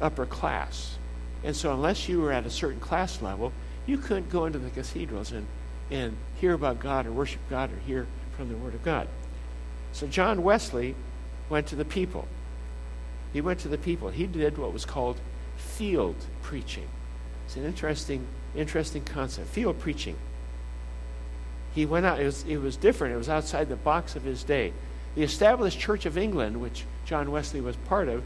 upper 0.00 0.24
class. 0.24 0.96
And 1.44 1.54
so, 1.54 1.72
unless 1.72 2.08
you 2.08 2.20
were 2.20 2.32
at 2.32 2.46
a 2.46 2.50
certain 2.50 2.80
class 2.80 3.20
level, 3.20 3.52
you 3.86 3.98
couldn't 3.98 4.30
go 4.30 4.46
into 4.46 4.58
the 4.58 4.70
cathedrals 4.70 5.32
and, 5.32 5.46
and 5.90 6.16
hear 6.36 6.52
about 6.52 6.78
God 6.78 7.06
or 7.06 7.12
worship 7.12 7.40
God 7.50 7.72
or 7.72 7.76
hear 7.86 8.06
from 8.36 8.48
the 8.48 8.56
Word 8.56 8.74
of 8.74 8.82
God. 8.82 9.08
So, 9.92 10.06
John 10.06 10.42
Wesley 10.42 10.94
went 11.50 11.66
to 11.68 11.76
the 11.76 11.84
people. 11.84 12.26
He 13.32 13.40
went 13.40 13.60
to 13.60 13.68
the 13.68 13.78
people. 13.78 14.10
He 14.10 14.26
did 14.26 14.58
what 14.58 14.72
was 14.72 14.84
called 14.84 15.20
field 15.56 16.16
preaching. 16.42 16.88
It's 17.46 17.56
an 17.56 17.64
interesting, 17.64 18.26
interesting 18.54 19.04
concept. 19.04 19.48
Field 19.48 19.78
preaching. 19.78 20.16
He 21.74 21.86
went 21.86 22.06
out, 22.06 22.20
it 22.20 22.24
was, 22.24 22.44
it 22.44 22.58
was 22.58 22.76
different. 22.76 23.14
It 23.14 23.18
was 23.18 23.28
outside 23.28 23.68
the 23.68 23.76
box 23.76 24.16
of 24.16 24.24
his 24.24 24.44
day. 24.44 24.72
The 25.14 25.22
established 25.22 25.78
Church 25.78 26.06
of 26.06 26.16
England, 26.16 26.60
which 26.60 26.84
John 27.04 27.30
Wesley 27.30 27.60
was 27.60 27.76
part 27.76 28.08
of, 28.08 28.22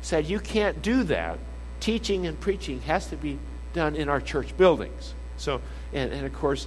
said 0.00 0.26
you 0.26 0.38
can't 0.38 0.82
do 0.82 1.02
that. 1.04 1.38
Teaching 1.80 2.26
and 2.26 2.38
preaching 2.38 2.80
has 2.82 3.06
to 3.08 3.16
be 3.16 3.38
done 3.74 3.94
in 3.94 4.08
our 4.08 4.20
church 4.20 4.56
buildings. 4.56 5.12
So, 5.36 5.60
and, 5.92 6.12
and 6.12 6.24
of 6.24 6.32
course, 6.32 6.66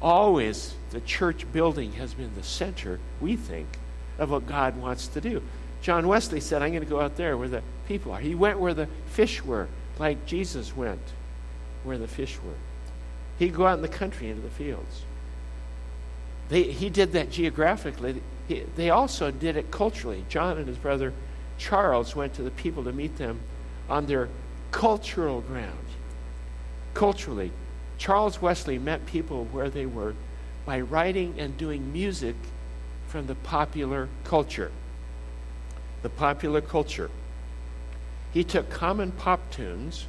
always 0.00 0.74
the 0.90 1.00
church 1.02 1.44
building 1.52 1.92
has 1.92 2.14
been 2.14 2.34
the 2.34 2.42
center, 2.42 2.98
we 3.20 3.36
think, 3.36 3.68
of 4.18 4.30
what 4.30 4.46
God 4.46 4.76
wants 4.76 5.08
to 5.08 5.20
do. 5.20 5.42
John 5.82 6.08
Wesley 6.08 6.40
said, 6.40 6.62
I'm 6.62 6.70
going 6.70 6.84
to 6.84 6.88
go 6.88 7.00
out 7.00 7.16
there 7.16 7.36
where 7.36 7.48
the 7.48 7.62
people 7.86 8.12
are. 8.12 8.20
He 8.20 8.34
went 8.34 8.58
where 8.58 8.74
the 8.74 8.88
fish 9.06 9.44
were, 9.44 9.68
like 9.98 10.24
Jesus 10.24 10.74
went 10.74 11.00
where 11.84 11.98
the 11.98 12.08
fish 12.08 12.38
were. 12.44 12.54
He'd 13.38 13.54
go 13.54 13.66
out 13.66 13.76
in 13.76 13.82
the 13.82 13.88
country 13.88 14.28
into 14.28 14.42
the 14.42 14.50
fields. 14.50 15.02
They, 16.48 16.64
he 16.64 16.90
did 16.90 17.12
that 17.12 17.30
geographically. 17.30 18.20
He, 18.48 18.64
they 18.76 18.90
also 18.90 19.30
did 19.30 19.56
it 19.56 19.70
culturally. 19.70 20.24
John 20.28 20.58
and 20.58 20.66
his 20.66 20.76
brother 20.76 21.12
Charles 21.60 22.16
went 22.16 22.34
to 22.34 22.42
the 22.42 22.50
people 22.50 22.84
to 22.84 22.92
meet 22.92 23.16
them 23.16 23.40
on 23.88 24.06
their 24.06 24.28
cultural 24.72 25.42
ground. 25.42 25.76
Culturally, 27.00 27.50
Charles 27.96 28.42
Wesley 28.42 28.78
met 28.78 29.06
people 29.06 29.46
where 29.46 29.70
they 29.70 29.86
were 29.86 30.14
by 30.66 30.82
writing 30.82 31.34
and 31.38 31.56
doing 31.56 31.94
music 31.94 32.36
from 33.08 33.26
the 33.26 33.36
popular 33.36 34.10
culture. 34.22 34.70
The 36.02 36.10
popular 36.10 36.60
culture. 36.60 37.10
He 38.34 38.44
took 38.44 38.68
common 38.68 39.12
pop 39.12 39.50
tunes, 39.50 40.08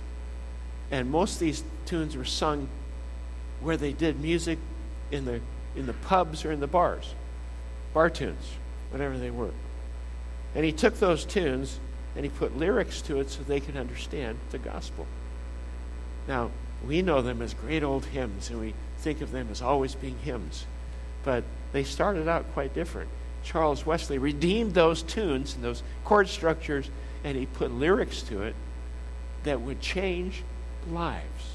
and 0.91 1.09
most 1.09 1.35
of 1.35 1.39
these 1.39 1.63
tunes 1.85 2.17
were 2.17 2.25
sung 2.25 2.67
where 3.61 3.77
they 3.77 3.93
did 3.93 4.19
music 4.19 4.59
in 5.11 5.23
the 5.23 5.39
in 5.77 5.85
the 5.85 5.93
pubs 5.93 6.43
or 6.43 6.51
in 6.51 6.59
the 6.59 6.67
bars, 6.67 7.15
bar 7.93 8.09
tunes, 8.09 8.55
whatever 8.89 9.17
they 9.17 9.31
were. 9.31 9.53
And 10.53 10.65
he 10.65 10.73
took 10.73 10.99
those 10.99 11.23
tunes 11.23 11.79
and 12.17 12.25
he 12.25 12.29
put 12.29 12.57
lyrics 12.57 13.01
to 13.03 13.21
it 13.21 13.29
so 13.29 13.43
they 13.43 13.61
could 13.61 13.77
understand 13.77 14.39
the 14.49 14.57
gospel. 14.57 15.07
Now, 16.27 16.51
we 16.85 17.01
know 17.01 17.21
them 17.21 17.41
as 17.41 17.53
great 17.53 17.83
old 17.83 18.05
hymns 18.05 18.49
and 18.49 18.59
we 18.59 18.73
think 18.99 19.21
of 19.21 19.31
them 19.31 19.47
as 19.51 19.61
always 19.61 19.95
being 19.95 20.17
hymns, 20.19 20.65
but 21.23 21.43
they 21.71 21.83
started 21.83 22.27
out 22.27 22.51
quite 22.53 22.73
different. 22.73 23.09
Charles 23.43 23.85
Wesley 23.85 24.17
redeemed 24.17 24.73
those 24.73 25.01
tunes 25.01 25.55
and 25.55 25.63
those 25.63 25.83
chord 26.03 26.27
structures 26.29 26.89
and 27.23 27.37
he 27.37 27.45
put 27.45 27.71
lyrics 27.71 28.21
to 28.23 28.43
it 28.43 28.55
that 29.43 29.61
would 29.61 29.79
change 29.81 30.43
lives. 30.89 31.51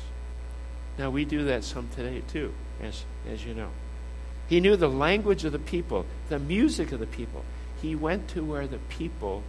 Now, 0.98 1.10
we 1.10 1.24
do 1.24 1.44
that 1.44 1.62
some 1.62 1.88
today 1.94 2.22
too, 2.28 2.54
as, 2.82 3.04
as 3.30 3.44
you 3.44 3.54
know. 3.54 3.70
He 4.48 4.60
knew 4.60 4.76
the 4.76 4.88
language 4.88 5.44
of 5.44 5.52
the 5.52 5.58
people, 5.58 6.06
the 6.28 6.38
music 6.38 6.92
of 6.92 7.00
the 7.00 7.06
people. 7.06 7.44
He 7.82 7.94
went 7.94 8.28
to 8.28 8.44
where 8.44 8.66
the 8.66 8.78
people 8.78 9.42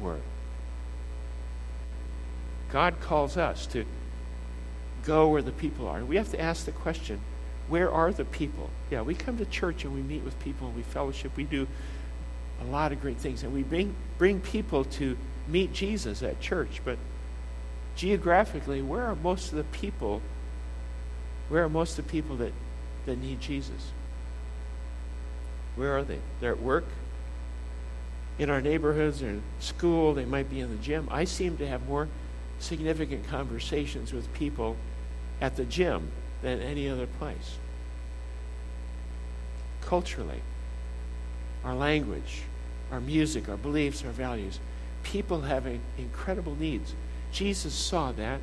were. 0.00 0.20
God 2.70 3.00
calls 3.00 3.36
us 3.36 3.66
to 3.68 3.84
go 5.04 5.28
where 5.28 5.42
the 5.42 5.52
people 5.52 5.88
are. 5.88 6.04
We 6.04 6.16
have 6.16 6.30
to 6.30 6.40
ask 6.40 6.64
the 6.64 6.72
question 6.72 7.20
where 7.68 7.90
are 7.90 8.12
the 8.12 8.24
people? 8.24 8.68
Yeah, 8.90 9.02
we 9.02 9.14
come 9.14 9.38
to 9.38 9.44
church 9.44 9.84
and 9.84 9.94
we 9.94 10.02
meet 10.02 10.24
with 10.24 10.38
people, 10.40 10.66
and 10.66 10.76
we 10.76 10.82
fellowship, 10.82 11.36
we 11.36 11.44
do 11.44 11.68
a 12.60 12.64
lot 12.64 12.90
of 12.90 13.00
great 13.00 13.16
things, 13.16 13.44
and 13.44 13.54
we 13.54 13.62
bring, 13.62 13.94
bring 14.18 14.40
people 14.40 14.84
to 14.84 15.16
meet 15.46 15.72
Jesus 15.72 16.22
at 16.22 16.40
church. 16.40 16.80
But 16.84 16.98
geographically, 17.94 18.82
where 18.82 19.04
are 19.04 19.14
most 19.14 19.52
of 19.52 19.58
the 19.58 19.64
people? 19.64 20.20
Where 21.48 21.64
are 21.64 21.68
most 21.68 21.96
of 21.96 22.06
the 22.06 22.10
people 22.10 22.36
that, 22.36 22.52
that 23.06 23.18
need 23.18 23.40
Jesus? 23.40 23.92
Where 25.76 25.96
are 25.96 26.02
they? 26.02 26.18
They're 26.40 26.52
at 26.52 26.60
work, 26.60 26.86
in 28.40 28.50
our 28.50 28.60
neighborhoods, 28.60 29.22
or 29.22 29.28
in 29.28 29.42
school, 29.60 30.12
they 30.14 30.24
might 30.24 30.50
be 30.50 30.58
in 30.58 30.70
the 30.70 30.82
gym. 30.82 31.06
I 31.10 31.24
seem 31.24 31.56
to 31.58 31.68
have 31.68 31.86
more 31.86 32.08
significant 32.58 33.28
conversations 33.28 34.12
with 34.12 34.32
people 34.32 34.76
at 35.40 35.56
the 35.56 35.64
gym 35.64 36.10
than 36.42 36.60
any 36.60 36.88
other 36.88 37.06
place. 37.06 37.58
Culturally, 39.82 40.42
our 41.64 41.74
language, 41.74 42.42
our 42.90 43.00
music, 43.00 43.48
our 43.48 43.56
beliefs, 43.56 44.04
our 44.04 44.10
values, 44.10 44.58
people 45.02 45.42
having 45.42 45.80
incredible 45.98 46.54
needs. 46.56 46.94
Jesus 47.32 47.74
saw 47.74 48.12
that. 48.12 48.40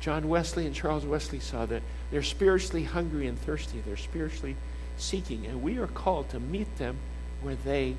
John 0.00 0.28
Wesley 0.28 0.64
and 0.64 0.74
Charles 0.74 1.04
Wesley 1.04 1.40
saw 1.40 1.66
that. 1.66 1.82
They're 2.10 2.22
spiritually 2.22 2.84
hungry 2.84 3.26
and 3.26 3.38
thirsty. 3.38 3.82
They're 3.84 3.96
spiritually 3.96 4.56
seeking, 4.96 5.46
and 5.46 5.62
we 5.62 5.78
are 5.78 5.86
called 5.86 6.30
to 6.30 6.40
meet 6.40 6.78
them 6.78 6.96
where 7.42 7.56
they 7.56 7.96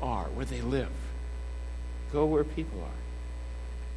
are, 0.00 0.24
where 0.34 0.46
they 0.46 0.60
live. 0.60 0.90
Go 2.12 2.26
where 2.26 2.44
people 2.44 2.80
are. 2.80 3.00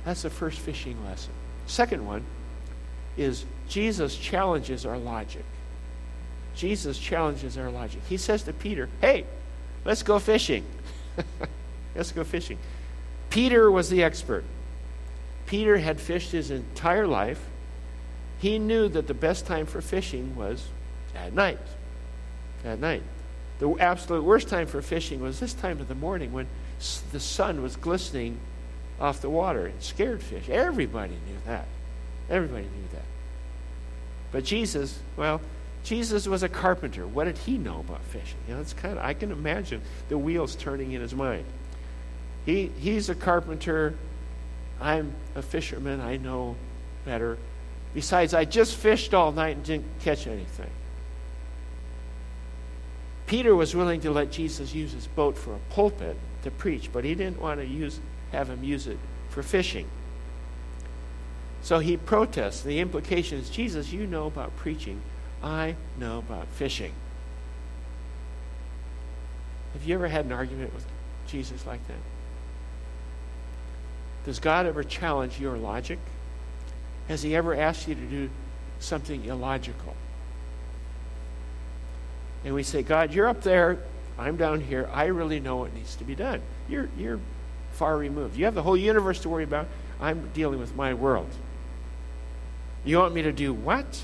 That's 0.06 0.24
the 0.24 0.30
first 0.30 0.60
fishing 0.60 1.04
lesson. 1.06 1.34
Second 1.66 2.06
one 2.06 2.24
is 3.18 3.46
Jesus 3.68 4.16
challenges 4.16 4.86
our 4.86 4.98
logic. 4.98 5.46
Jesus 6.56 7.00
challenges 7.00 7.58
our 7.58 7.70
logic. 7.70 8.02
He 8.08 8.18
says 8.18 8.44
to 8.44 8.54
Peter, 8.54 8.90
Hey, 9.02 9.26
let's 9.86 10.04
go 10.04 10.20
fishing. 10.20 10.66
let's 11.96 12.12
go 12.12 12.24
fishing. 12.24 12.58
Peter 13.30 13.72
was 13.72 13.90
the 13.90 14.04
expert. 14.04 14.44
Peter 15.46 15.78
had 15.78 16.00
fished 16.00 16.32
his 16.32 16.52
entire 16.52 17.08
life. 17.08 17.44
He 18.40 18.60
knew 18.60 18.88
that 18.90 19.08
the 19.08 19.14
best 19.14 19.46
time 19.46 19.66
for 19.66 19.82
fishing 19.82 20.36
was 20.36 20.68
at 21.16 21.34
night 21.34 21.60
at 22.66 22.80
night. 22.80 23.04
The 23.60 23.76
absolute 23.80 24.24
worst 24.24 24.50
time 24.50 24.68
for 24.68 24.82
fishing 24.82 25.22
was 25.22 25.40
this 25.40 25.54
time 25.54 25.80
of 25.80 25.88
the 25.88 25.96
morning 25.96 26.34
when 26.34 26.48
the 27.12 27.20
sun 27.20 27.62
was 27.62 27.76
glistening 27.76 28.38
off 29.00 29.22
the 29.22 29.30
water. 29.30 29.68
It 29.68 29.84
scared 29.84 30.22
fish. 30.22 30.50
Everybody 30.50 31.14
knew 31.14 31.38
that. 31.46 31.68
Everybody 32.34 32.64
knew 32.64 32.88
that. 32.94 33.06
But 34.32 34.44
Jesus, 34.44 35.00
well, 35.16 35.40
Jesus 35.84 36.28
was 36.28 36.42
a 36.42 36.50
carpenter. 36.50 37.06
What 37.06 37.26
did 37.26 37.38
he 37.38 37.60
know 37.60 37.82
about 37.82 38.02
fishing? 38.06 38.38
You 38.48 38.56
know, 38.56 38.62
it's 38.62 38.74
kind 38.74 38.98
of 38.98 39.06
I 39.06 39.14
can 39.14 39.32
imagine 39.32 39.82
the 40.10 40.18
wheels 40.18 40.56
turning 40.56 40.94
in 40.94 41.02
his 41.02 41.14
mind. 41.14 41.46
He 42.44 42.72
he's 42.80 43.10
a 43.10 43.16
carpenter. 43.16 43.94
I'm 44.82 45.14
a 45.36 45.44
fisherman. 45.44 46.02
I 46.02 46.18
know 46.18 46.56
better. 47.06 47.38
Besides, 47.94 48.34
I 48.34 48.46
just 48.46 48.76
fished 48.78 49.14
all 49.14 49.32
night 49.32 49.56
and 49.56 49.64
didn't 49.64 49.86
catch 50.00 50.26
anything. 50.26 50.72
Peter 53.28 53.56
was 53.56 53.76
willing 53.76 54.02
to 54.02 54.10
let 54.10 54.32
Jesus 54.32 54.74
use 54.74 54.92
his 54.92 55.06
boat 55.06 55.38
for 55.38 55.54
a 55.54 55.60
pulpit 55.70 56.18
to 56.42 56.50
preach, 56.50 56.90
but 56.92 57.04
he 57.04 57.14
didn't 57.14 57.40
want 57.40 57.60
to 57.60 57.66
use, 57.66 58.00
have 58.32 58.50
him 58.50 58.64
use 58.64 58.88
it 58.88 58.98
for 59.30 59.44
fishing. 59.44 59.88
So 61.64 61.80
he 61.80 61.98
protests. 61.98 62.62
The 62.62 62.80
implication 62.80 63.40
is 63.40 63.50
Jesus, 63.50 63.92
you 63.92 64.06
know 64.06 64.28
about 64.28 64.56
preaching. 64.58 65.02
I 65.42 65.76
know 65.98 66.20
about 66.20 66.48
fishing. 66.50 66.94
Have 69.74 69.84
you 69.84 69.96
ever 69.96 70.08
had 70.08 70.26
an 70.26 70.32
argument 70.32 70.74
with 70.74 70.86
Jesus 71.28 71.66
like 71.66 71.86
that? 71.88 71.98
Does 74.26 74.40
God 74.40 74.66
ever 74.66 74.84
challenge 74.84 75.40
your 75.40 75.58
logic? 75.58 76.00
Has 77.08 77.24
he 77.24 77.36
ever 77.36 77.56
asked 77.56 77.88
you 77.88 77.96
to 77.96 78.02
do 78.02 78.30
something 78.80 79.26
illogical? 79.26 79.96
and 82.46 82.54
we 82.54 82.64
say, 82.64 82.84
God, 82.84 83.14
you're 83.14 83.28
up 83.28 83.42
there, 83.42 83.80
I'm 84.18 84.36
down 84.36 84.62
here, 84.62 84.90
I 84.94 85.06
really 85.06 85.40
know 85.40 85.58
what 85.58 85.74
needs 85.74 85.96
to 85.96 86.04
be 86.04 86.16
done. 86.16 86.42
You're, 86.68 86.90
you're 86.98 87.20
far 87.72 87.98
removed. 87.98 88.38
You 88.38 88.46
have 88.46 88.56
the 88.56 88.64
whole 88.64 88.78
universe 88.78 89.20
to 89.22 89.30
worry 89.30 89.44
about. 89.44 89.68
I'm 90.00 90.30
dealing 90.34 90.60
with 90.60 90.76
my 90.76 90.94
world. 90.94 91.30
You 92.86 93.00
want 93.00 93.14
me 93.14 93.22
to 93.22 93.32
do 93.32 93.54
what? 93.54 94.04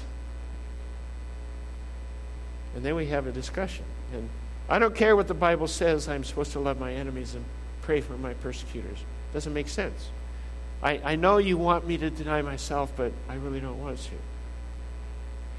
And 2.76 2.84
then 2.86 2.96
we 2.96 3.08
have 3.08 3.28
a 3.28 3.32
discussion. 3.32 3.86
And 4.14 4.30
I 4.70 4.80
don't 4.80 4.96
care 4.96 5.16
what 5.16 5.28
the 5.28 5.34
Bible 5.34 5.68
says, 5.68 6.08
I'm 6.08 6.24
supposed 6.24 6.52
to 6.54 6.60
love 6.60 6.80
my 6.80 6.94
enemies 6.94 7.36
and 7.36 7.44
pray 7.82 8.02
for 8.02 8.18
my 8.18 8.34
persecutors. 8.36 9.00
Doesn't 9.34 9.54
make 9.54 9.68
sense. 9.68 10.10
I, 10.82 11.02
I 11.04 11.16
know 11.16 11.38
you 11.38 11.58
want 11.58 11.86
me 11.88 11.98
to 11.98 12.10
deny 12.10 12.42
myself, 12.42 12.94
but 12.96 13.12
I 13.28 13.36
really 13.36 13.60
don't 13.60 13.82
want 13.82 13.98
to. 13.98 14.12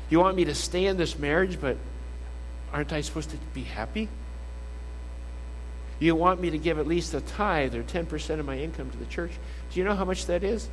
You 0.08 0.18
want 0.18 0.36
me 0.36 0.44
to 0.46 0.54
stay 0.54 0.86
in 0.86 0.96
this 0.96 1.18
marriage, 1.18 1.60
but 1.60 1.76
aren't 2.72 2.92
I 2.92 3.00
supposed 3.00 3.30
to 3.30 3.36
be 3.52 3.62
happy? 3.62 4.08
You 5.98 6.14
want 6.14 6.40
me 6.40 6.50
to 6.50 6.58
give 6.58 6.78
at 6.78 6.86
least 6.86 7.12
a 7.12 7.20
tithe 7.20 7.74
or 7.74 7.82
10% 7.82 8.40
of 8.40 8.46
my 8.46 8.58
income 8.58 8.90
to 8.90 8.96
the 8.96 9.04
church. 9.04 9.32
Do 9.70 9.78
you 9.78 9.84
know 9.84 9.94
how 9.94 10.06
much 10.06 10.26
that 10.26 10.42
is? 10.42 10.68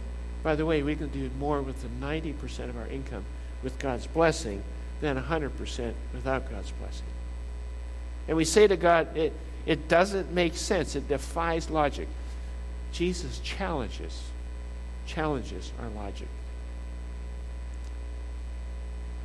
By 0.47 0.55
the 0.55 0.65
way, 0.65 0.81
we 0.81 0.95
can 0.95 1.09
do 1.09 1.29
more 1.39 1.61
with 1.61 1.81
the 1.81 1.89
90% 1.89 2.69
of 2.69 2.77
our 2.77 2.87
income 2.87 3.25
with 3.63 3.77
God's 3.79 4.07
blessing 4.07 4.63
than 5.01 5.21
100% 5.21 5.93
without 6.13 6.49
God's 6.49 6.71
blessing. 6.71 7.07
And 8.29 8.37
we 8.37 8.45
say 8.45 8.65
to 8.65 8.77
God, 8.77 9.17
it, 9.17 9.33
it 9.65 9.89
doesn't 9.89 10.31
make 10.31 10.55
sense. 10.55 10.95
It 10.95 11.09
defies 11.09 11.69
logic. 11.69 12.07
Jesus 12.93 13.39
challenges, 13.39 14.23
challenges 15.05 15.73
our 15.81 15.89
logic. 15.89 16.29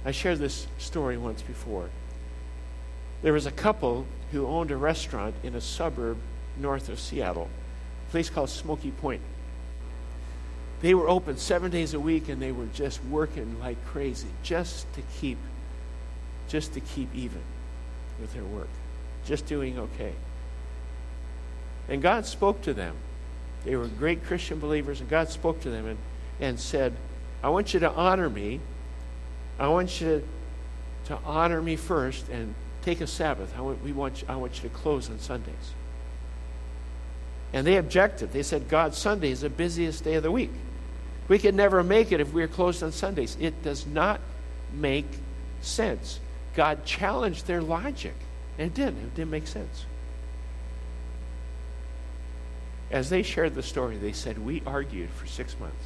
I 0.04 0.10
shared 0.10 0.40
this 0.40 0.66
story 0.78 1.16
once 1.16 1.40
before. 1.40 1.88
There 3.22 3.32
was 3.32 3.46
a 3.46 3.52
couple 3.52 4.06
who 4.32 4.44
owned 4.48 4.72
a 4.72 4.76
restaurant 4.76 5.36
in 5.44 5.54
a 5.54 5.60
suburb 5.60 6.18
north 6.56 6.88
of 6.88 6.98
Seattle, 6.98 7.48
a 8.08 8.10
place 8.10 8.28
called 8.28 8.50
Smoky 8.50 8.90
Point. 8.90 9.20
They 10.82 10.94
were 10.94 11.08
open 11.08 11.38
seven 11.38 11.70
days 11.70 11.94
a 11.94 12.00
week 12.00 12.28
and 12.28 12.42
they 12.42 12.52
were 12.52 12.66
just 12.74 13.02
working 13.04 13.58
like 13.60 13.82
crazy 13.86 14.28
just 14.42 14.92
to 14.94 15.02
keep 15.18 15.38
just 16.48 16.74
to 16.74 16.80
keep 16.80 17.08
even 17.14 17.40
with 18.20 18.34
their 18.34 18.44
work, 18.44 18.68
just 19.24 19.46
doing 19.46 19.78
okay. 19.78 20.12
And 21.88 22.02
God 22.02 22.26
spoke 22.26 22.60
to 22.62 22.74
them. 22.74 22.94
They 23.64 23.74
were 23.74 23.86
great 23.86 24.24
Christian 24.24 24.58
believers, 24.58 25.00
and 25.00 25.08
God 25.08 25.30
spoke 25.30 25.62
to 25.62 25.70
them 25.70 25.86
and, 25.86 25.98
and 26.40 26.60
said, 26.60 26.92
I 27.42 27.48
want 27.48 27.72
you 27.72 27.80
to 27.80 27.90
honor 27.90 28.28
me. 28.28 28.60
I 29.58 29.68
want 29.68 29.98
you 30.00 30.08
to 30.08 30.24
to 31.06 31.18
honor 31.24 31.60
me 31.60 31.76
first 31.76 32.28
and 32.28 32.54
take 32.82 33.00
a 33.00 33.06
Sabbath. 33.06 33.52
I 33.56 33.60
want, 33.60 33.82
we 33.82 33.92
want 33.92 34.22
you, 34.22 34.28
I 34.28 34.36
want 34.36 34.62
you 34.62 34.68
to 34.68 34.74
close 34.74 35.10
on 35.10 35.18
Sundays. 35.18 35.74
And 37.52 37.66
they 37.66 37.76
objected. 37.76 38.32
They 38.32 38.42
said, 38.42 38.68
God, 38.68 38.94
Sunday 38.94 39.30
is 39.30 39.42
the 39.42 39.50
busiest 39.50 40.04
day 40.04 40.14
of 40.14 40.22
the 40.22 40.30
week. 40.30 40.52
We 41.32 41.38
could 41.38 41.54
never 41.54 41.82
make 41.82 42.12
it 42.12 42.20
if 42.20 42.30
we 42.34 42.42
were 42.42 42.46
closed 42.46 42.82
on 42.82 42.92
Sundays. 42.92 43.38
It 43.40 43.62
does 43.62 43.86
not 43.86 44.20
make 44.70 45.06
sense. 45.62 46.20
God 46.52 46.84
challenged 46.84 47.46
their 47.46 47.62
logic, 47.62 48.12
and 48.58 48.66
it 48.66 48.74
didn't. 48.74 48.98
It 48.98 49.14
didn't 49.14 49.30
make 49.30 49.46
sense. 49.46 49.86
As 52.90 53.08
they 53.08 53.22
shared 53.22 53.54
the 53.54 53.62
story, 53.62 53.96
they 53.96 54.12
said, 54.12 54.44
We 54.44 54.62
argued 54.66 55.08
for 55.08 55.26
six 55.26 55.58
months, 55.58 55.82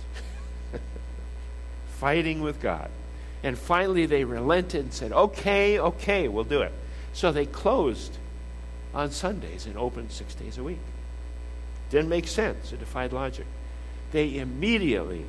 fighting 2.01 2.41
with 2.41 2.61
God. 2.61 2.91
And 3.45 3.57
finally, 3.57 4.05
they 4.07 4.25
relented 4.25 4.81
and 4.81 4.93
said, 4.93 5.13
Okay, 5.13 5.79
okay, 5.79 6.27
we'll 6.27 6.43
do 6.43 6.63
it. 6.63 6.73
So 7.13 7.31
they 7.31 7.47
closed 7.47 8.19
on 8.93 9.13
Sundays 9.13 9.67
and 9.67 9.79
opened 9.79 10.11
six 10.11 10.35
days 10.35 10.59
a 10.59 10.65
week. 10.65 10.81
Didn't 11.91 12.09
make 12.09 12.27
sense. 12.27 12.73
It 12.73 12.81
defied 12.81 13.13
logic. 13.13 13.47
They 14.11 14.39
immediately 14.39 15.27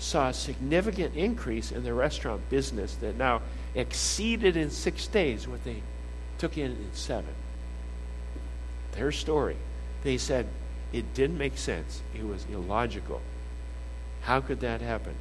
saw 0.00 0.28
a 0.28 0.32
significant 0.32 1.14
increase 1.14 1.70
in 1.70 1.84
the 1.84 1.92
restaurant 1.92 2.48
business 2.48 2.94
that 2.96 3.16
now 3.16 3.42
exceeded 3.74 4.56
in 4.56 4.70
six 4.70 5.06
days 5.06 5.46
what 5.46 5.62
they 5.64 5.82
took 6.38 6.56
in 6.56 6.72
in 6.72 6.90
seven. 6.92 7.34
Their 8.92 9.12
story. 9.12 9.56
They 10.02 10.16
said 10.16 10.46
it 10.92 11.14
didn't 11.14 11.38
make 11.38 11.58
sense, 11.58 12.00
it 12.14 12.24
was 12.24 12.46
illogical. 12.50 13.20
How 14.22 14.40
could 14.40 14.60
that 14.60 14.80
happen? 14.80 15.14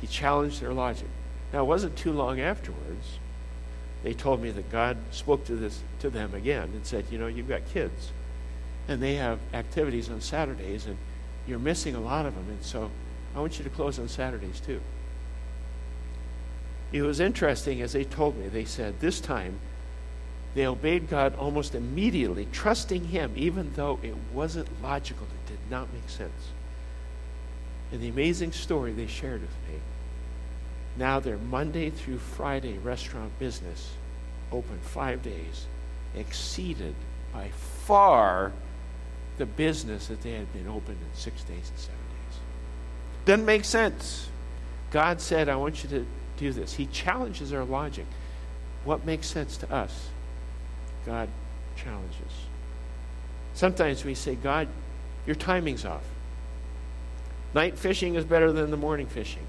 He 0.00 0.06
challenged 0.06 0.60
their 0.60 0.72
logic. 0.72 1.08
Now, 1.52 1.62
it 1.62 1.66
wasn't 1.66 1.96
too 1.96 2.12
long 2.12 2.40
afterwards 2.40 3.18
they 4.02 4.12
told 4.12 4.42
me 4.42 4.50
that 4.50 4.70
God 4.70 4.98
spoke 5.12 5.44
to 5.46 5.56
this 5.56 5.80
to 6.00 6.10
them 6.10 6.34
again 6.34 6.70
and 6.74 6.84
said, 6.84 7.06
"You 7.10 7.18
know, 7.18 7.26
you've 7.26 7.48
got 7.48 7.66
kids, 7.72 8.12
and 8.86 9.02
they 9.02 9.14
have 9.14 9.38
activities 9.54 10.10
on 10.10 10.20
Saturdays, 10.20 10.84
and 10.86 10.98
you're 11.46 11.58
missing 11.58 11.94
a 11.94 12.00
lot 12.00 12.26
of 12.26 12.34
them, 12.34 12.48
and 12.48 12.62
so 12.62 12.90
I 13.34 13.40
want 13.40 13.58
you 13.58 13.64
to 13.64 13.70
close 13.70 13.98
on 13.98 14.08
Saturdays 14.08 14.60
too." 14.60 14.80
It 16.92 17.02
was 17.02 17.20
interesting 17.20 17.82
as 17.82 17.92
they 17.92 18.04
told 18.04 18.38
me. 18.38 18.48
They 18.48 18.64
said 18.64 19.00
this 19.00 19.20
time 19.20 19.58
they 20.54 20.66
obeyed 20.66 21.08
God 21.08 21.34
almost 21.34 21.74
immediately, 21.74 22.46
trusting 22.52 23.06
Him, 23.06 23.32
even 23.34 23.72
though 23.74 23.98
it 24.02 24.14
wasn't 24.32 24.82
logical. 24.82 25.26
It 25.26 25.50
did 25.50 25.70
not 25.70 25.92
make 25.92 26.08
sense. 26.08 26.52
And 27.90 28.00
the 28.00 28.08
amazing 28.08 28.52
story 28.52 28.92
they 28.92 29.08
shared 29.08 29.40
with 29.40 29.56
me 29.68 29.80
now 30.96 31.18
their 31.18 31.38
Monday 31.38 31.90
through 31.90 32.18
Friday 32.18 32.78
restaurant 32.78 33.36
business, 33.38 33.92
open 34.52 34.78
five 34.80 35.22
days, 35.22 35.66
exceeded 36.14 36.94
by 37.32 37.48
far 37.48 38.52
the 39.38 39.46
business 39.46 40.06
that 40.06 40.22
they 40.22 40.32
had 40.32 40.52
been 40.52 40.68
open 40.68 40.92
in 40.94 41.18
six 41.18 41.42
days 41.42 41.70
and 41.70 41.78
seven 41.78 41.98
days. 42.10 42.38
Doesn't 43.24 43.46
make 43.46 43.64
sense. 43.64 44.28
God 44.90 45.20
said, 45.20 45.48
I 45.48 45.56
want 45.56 45.82
you 45.82 45.90
to 45.90 46.06
do 46.36 46.52
this. 46.52 46.74
He 46.74 46.86
challenges 46.86 47.52
our 47.52 47.64
logic. 47.64 48.06
What 48.84 49.04
makes 49.04 49.26
sense 49.26 49.56
to 49.58 49.72
us? 49.72 50.08
God 51.06 51.28
challenges. 51.76 52.32
Sometimes 53.54 54.04
we 54.04 54.14
say, 54.14 54.34
God, 54.34 54.68
your 55.26 55.36
timing's 55.36 55.84
off. 55.84 56.04
Night 57.54 57.78
fishing 57.78 58.14
is 58.14 58.24
better 58.24 58.52
than 58.52 58.70
the 58.70 58.76
morning 58.76 59.06
fishing. 59.06 59.46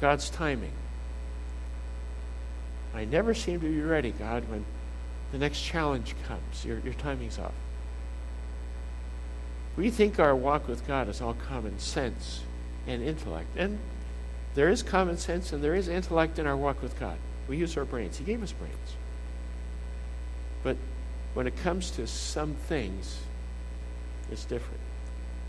God's 0.00 0.30
timing. 0.30 0.72
I 2.94 3.04
never 3.04 3.34
seem 3.34 3.60
to 3.60 3.66
be 3.66 3.80
ready, 3.80 4.12
God, 4.12 4.48
when 4.48 4.64
the 5.32 5.38
next 5.38 5.60
challenge 5.60 6.14
comes. 6.26 6.64
Your, 6.64 6.78
your 6.80 6.94
timing's 6.94 7.38
off. 7.38 7.52
We 9.76 9.90
think 9.90 10.18
our 10.18 10.36
walk 10.36 10.68
with 10.68 10.86
God 10.86 11.08
is 11.08 11.20
all 11.20 11.34
common 11.34 11.78
sense 11.78 12.42
and 12.86 13.02
intellect. 13.02 13.48
And 13.56 13.78
there 14.54 14.68
is 14.68 14.82
common 14.82 15.16
sense 15.16 15.52
and 15.52 15.62
there 15.62 15.74
is 15.74 15.88
intellect 15.88 16.38
in 16.38 16.46
our 16.46 16.56
walk 16.56 16.82
with 16.82 16.98
God. 16.98 17.16
We 17.48 17.56
use 17.56 17.76
our 17.76 17.84
brains. 17.84 18.18
He 18.18 18.24
gave 18.24 18.42
us 18.42 18.52
brains. 18.52 18.96
But 20.62 20.76
when 21.34 21.46
it 21.46 21.56
comes 21.56 21.90
to 21.92 22.06
some 22.06 22.54
things, 22.54 23.18
it's 24.30 24.44
different. 24.44 24.80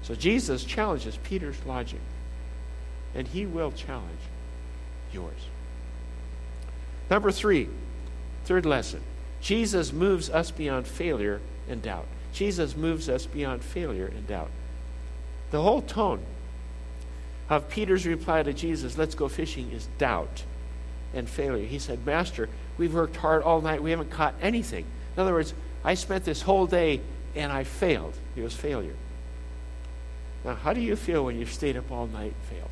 So 0.02 0.14
Jesus 0.14 0.64
challenges 0.64 1.18
Peter's 1.24 1.64
logic, 1.66 2.02
and 3.16 3.28
he 3.28 3.46
will 3.46 3.72
challenge 3.72 4.20
yours. 5.14 5.48
Number 7.10 7.32
three, 7.32 7.70
third 8.44 8.66
lesson 8.66 9.02
Jesus 9.42 9.94
moves 9.94 10.30
us 10.30 10.52
beyond 10.52 10.88
failure 10.88 11.40
and 11.70 11.82
doubt. 11.82 12.08
Jesus 12.36 12.76
moves 12.76 13.08
us 13.08 13.26
beyond 13.26 13.64
failure 13.64 14.08
and 14.08 14.28
doubt. 14.28 14.52
The 15.52 15.62
whole 15.62 15.82
tone 15.82 16.20
of 17.50 17.70
Peter's 17.70 18.06
reply 18.06 18.44
to 18.44 18.52
Jesus, 18.52 18.98
let's 18.98 19.16
go 19.16 19.30
fishing, 19.30 19.72
is 19.72 19.88
doubt 19.98 20.44
and 21.14 21.30
failure. 21.30 21.66
He 21.66 21.80
said, 21.80 22.06
Master, 22.06 22.50
we've 22.78 22.94
worked 22.94 23.16
hard 23.16 23.42
all 23.42 23.62
night. 23.62 23.82
We 23.82 23.92
haven't 23.92 24.12
caught 24.12 24.34
anything. 24.42 24.86
In 25.16 25.22
other 25.22 25.32
words, 25.32 25.54
I 25.84 25.94
spent 25.94 26.26
this 26.26 26.42
whole 26.42 26.68
day 26.68 27.00
and 27.36 27.54
I 27.54 27.64
failed. 27.64 28.18
It 28.36 28.44
was 28.44 28.54
failure. 28.54 28.96
Now, 30.44 30.56
how 30.56 30.74
do 30.74 30.82
you 30.82 30.98
feel 30.98 31.24
when 31.24 31.40
you've 31.40 31.54
stayed 31.54 31.78
up 31.78 31.90
all 31.90 32.08
night 32.08 32.34
and 32.34 32.58
failed? 32.58 32.70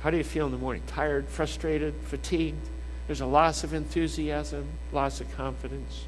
How 0.00 0.10
do 0.10 0.18
you 0.18 0.24
feel 0.24 0.44
in 0.44 0.52
the 0.52 0.58
morning? 0.58 0.82
Tired, 0.86 1.26
frustrated, 1.28 1.94
fatigued? 2.04 2.68
There's 3.06 3.22
a 3.22 3.26
loss 3.26 3.64
of 3.64 3.72
enthusiasm, 3.72 4.66
loss 4.92 5.22
of 5.22 5.34
confidence, 5.34 6.04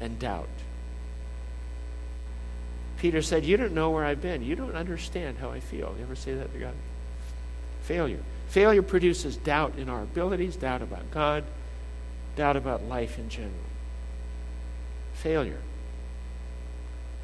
and 0.00 0.18
doubt. 0.18 0.48
Peter 2.98 3.22
said, 3.22 3.44
You 3.44 3.56
don't 3.56 3.72
know 3.72 3.90
where 3.90 4.04
I've 4.04 4.20
been. 4.20 4.42
You 4.42 4.56
don't 4.56 4.74
understand 4.74 5.38
how 5.38 5.50
I 5.50 5.60
feel. 5.60 5.94
You 5.96 6.02
ever 6.02 6.16
say 6.16 6.34
that 6.34 6.52
to 6.52 6.58
God? 6.58 6.74
Failure. 7.82 8.20
Failure 8.48 8.82
produces 8.82 9.36
doubt 9.36 9.76
in 9.78 9.88
our 9.88 10.02
abilities, 10.02 10.56
doubt 10.56 10.82
about 10.82 11.10
God, 11.10 11.44
doubt 12.36 12.56
about 12.56 12.84
life 12.84 13.18
in 13.18 13.28
general. 13.28 13.54
Failure. 15.14 15.60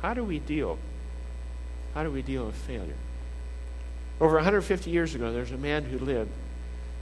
How 0.02 0.14
do 0.14 0.24
we 0.24 0.38
deal? 0.38 0.78
How 1.94 2.04
do 2.04 2.10
we 2.10 2.22
deal 2.22 2.46
with 2.46 2.54
failure? 2.54 2.94
Over 4.20 4.36
150 4.36 4.90
years 4.90 5.14
ago, 5.14 5.32
there's 5.32 5.50
a 5.50 5.58
man 5.58 5.84
who 5.84 5.98
lived 5.98 6.30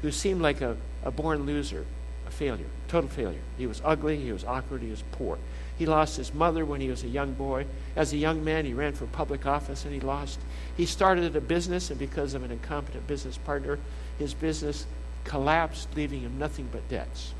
who 0.02 0.10
seemed 0.10 0.42
like 0.42 0.60
a, 0.60 0.76
a 1.02 1.10
born 1.10 1.46
loser, 1.46 1.86
a 2.26 2.30
failure, 2.30 2.66
total 2.88 3.08
failure. 3.08 3.40
He 3.56 3.66
was 3.66 3.80
ugly, 3.84 4.18
he 4.18 4.32
was 4.32 4.44
awkward, 4.44 4.82
he 4.82 4.90
was 4.90 5.02
poor. 5.12 5.38
He 5.76 5.86
lost 5.86 6.16
his 6.16 6.32
mother 6.32 6.64
when 6.64 6.80
he 6.80 6.88
was 6.88 7.02
a 7.02 7.08
young 7.08 7.32
boy. 7.32 7.66
As 7.96 8.12
a 8.12 8.16
young 8.16 8.44
man, 8.44 8.64
he 8.64 8.74
ran 8.74 8.92
for 8.92 9.06
public 9.06 9.44
office 9.44 9.84
and 9.84 9.92
he 9.92 10.00
lost. 10.00 10.38
He 10.76 10.86
started 10.86 11.34
a 11.34 11.40
business, 11.40 11.90
and 11.90 11.98
because 11.98 12.34
of 12.34 12.44
an 12.44 12.50
incompetent 12.50 13.06
business 13.06 13.38
partner, 13.38 13.78
his 14.18 14.34
business 14.34 14.86
collapsed, 15.24 15.88
leaving 15.96 16.20
him 16.20 16.38
nothing 16.38 16.68
but 16.70 16.88
debts. 16.88 17.34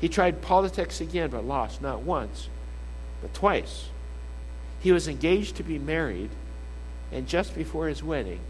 He 0.00 0.08
tried 0.08 0.42
politics 0.42 1.00
again, 1.00 1.30
but 1.30 1.44
lost, 1.44 1.82
not 1.82 2.02
once, 2.02 2.48
but 3.20 3.34
twice. 3.34 3.90
He 4.80 4.92
was 4.92 5.06
engaged 5.06 5.56
to 5.56 5.62
be 5.62 5.78
married, 5.78 6.30
and 7.12 7.28
just 7.28 7.54
before 7.54 7.86
his 7.86 8.02
wedding, 8.02 8.40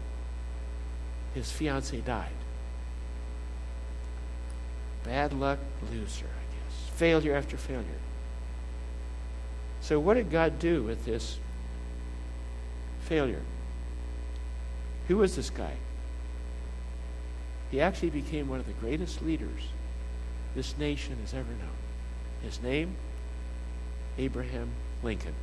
his 1.35 1.51
fiancee 1.51 2.01
died. 2.01 2.29
Bad 5.03 5.33
luck 5.33 5.59
loser, 5.91 6.25
I 6.25 6.45
guess. 6.55 6.89
Failure 6.95 7.35
after 7.35 7.57
failure. 7.57 7.85
So, 9.81 9.99
what 9.99 10.13
did 10.13 10.31
God 10.31 10.59
do 10.59 10.83
with 10.83 11.05
this 11.05 11.37
failure? 13.01 13.41
Who 15.07 15.17
was 15.17 15.35
this 15.35 15.49
guy? 15.49 15.73
He 17.71 17.81
actually 17.81 18.11
became 18.11 18.47
one 18.47 18.59
of 18.59 18.67
the 18.67 18.73
greatest 18.73 19.21
leaders 19.21 19.69
this 20.55 20.77
nation 20.77 21.17
has 21.21 21.33
ever 21.33 21.49
known. 21.49 21.69
His 22.43 22.61
name, 22.61 22.95
Abraham 24.17 24.69
Lincoln. 25.01 25.33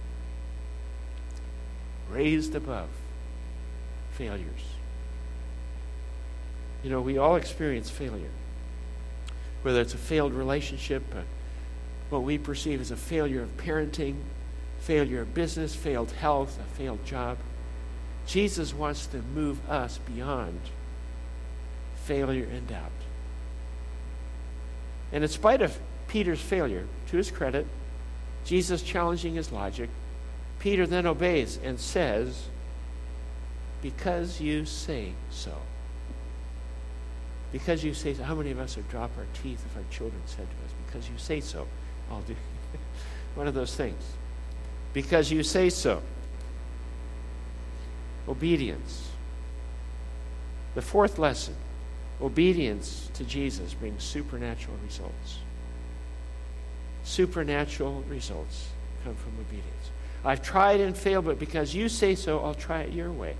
Raised 2.11 2.55
above 2.55 2.88
failures. 4.12 4.64
You 6.83 6.90
know, 6.90 7.01
we 7.01 7.18
all 7.18 7.37
experience 7.37 7.90
failure. 7.90 8.31
Whether 9.62 9.81
it's 9.81 9.94
a 9.94 9.98
failed 9.98 10.33
relationship, 10.33 11.03
uh, 11.14 11.22
what 12.11 12.23
we 12.23 12.38
perceive 12.38 12.81
as 12.81 12.90
a 12.90 12.97
failure 12.97 13.42
of 13.42 13.57
parenting, 13.57 14.16
failure 14.81 15.23
of 15.23 15.35
business, 15.35 15.75
failed 15.75 16.11
health, 16.12 16.59
a 16.61 16.77
failed 16.77 17.05
job. 17.05 17.38
Jesus 18.27 18.75
wants 18.75 19.07
to 19.09 19.18
move 19.35 19.68
us 19.68 19.99
beyond 19.99 20.61
failure 22.05 22.49
and 22.51 22.66
doubt. 22.68 22.90
And 25.12 25.25
in 25.25 25.31
spite 25.31 25.62
of 25.62 25.79
Peter's 26.09 26.40
failure, 26.40 26.87
to 27.09 27.16
his 27.16 27.31
credit, 27.31 27.66
Jesus 28.44 28.83
challenging 28.83 29.35
his 29.35 29.53
logic, 29.53 29.90
Peter 30.59 30.87
then 30.87 31.07
obeys 31.07 31.59
and 31.62 31.79
says, 31.79 32.47
Because 33.83 34.40
you 34.40 34.64
say 34.64 35.12
so. 35.31 35.53
Because 37.53 37.85
you 37.85 37.94
say 37.94 38.14
so. 38.14 38.23
How 38.23 38.35
many 38.35 38.51
of 38.51 38.59
us 38.59 38.77
would 38.77 38.88
drop 38.90 39.11
our 39.16 39.27
teeth 39.42 39.62
if 39.64 39.77
our 39.77 39.85
children 39.90 40.21
said 40.27 40.47
to 40.47 40.64
us, 40.66 40.73
Because 40.87 41.09
you 41.09 41.16
say 41.16 41.40
so, 41.40 41.66
I'll 42.11 42.21
do 42.23 42.37
one 43.35 43.47
of 43.47 43.55
those 43.55 43.75
things? 43.75 44.03
Because 44.92 45.31
you 45.31 45.42
say 45.42 45.71
so. 45.71 46.03
Obedience. 48.27 49.11
The 50.75 50.83
fourth 50.83 51.18
lesson 51.18 51.55
obedience 52.21 53.11
to 53.14 53.25
Jesus 53.25 53.75
brings 53.75 54.03
supernatural 54.03 54.77
results. 54.85 55.38
Supernatural 57.05 58.05
results 58.09 58.68
come 59.05 59.14
from 59.14 59.33
obedience. 59.40 59.90
I've 60.25 60.42
tried 60.42 60.81
and 60.81 60.97
failed, 60.97 61.25
but 61.25 61.38
because 61.38 61.75
you 61.75 61.88
say 61.88 62.14
so, 62.14 62.40
I'll 62.40 62.55
try 62.55 62.81
it 62.81 62.92
your 62.92 63.12
way. 63.12 63.37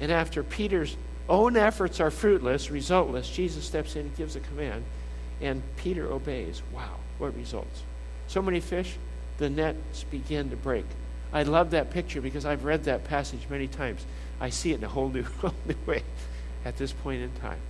And 0.00 0.10
after 0.10 0.42
Peter's 0.42 0.96
own 1.28 1.56
efforts 1.56 2.00
are 2.00 2.10
fruitless, 2.10 2.70
resultless, 2.70 3.28
Jesus 3.28 3.64
steps 3.64 3.96
in 3.96 4.02
and 4.02 4.16
gives 4.16 4.36
a 4.36 4.40
command, 4.40 4.84
and 5.40 5.62
Peter 5.76 6.10
obeys. 6.10 6.62
Wow, 6.72 6.96
what 7.18 7.36
results? 7.36 7.82
So 8.26 8.42
many 8.42 8.60
fish, 8.60 8.96
the 9.38 9.50
nets 9.50 10.04
begin 10.04 10.50
to 10.50 10.56
break. 10.56 10.84
I 11.32 11.42
love 11.42 11.70
that 11.70 11.90
picture 11.90 12.20
because 12.20 12.46
I've 12.46 12.64
read 12.64 12.84
that 12.84 13.04
passage 13.04 13.46
many 13.50 13.66
times. 13.68 14.04
I 14.40 14.50
see 14.50 14.72
it 14.72 14.78
in 14.78 14.84
a 14.84 14.88
whole 14.88 15.08
new, 15.08 15.22
whole 15.40 15.54
new 15.66 15.76
way 15.86 16.02
at 16.64 16.76
this 16.76 16.92
point 16.92 17.22
in 17.22 17.32
time. 17.34 17.60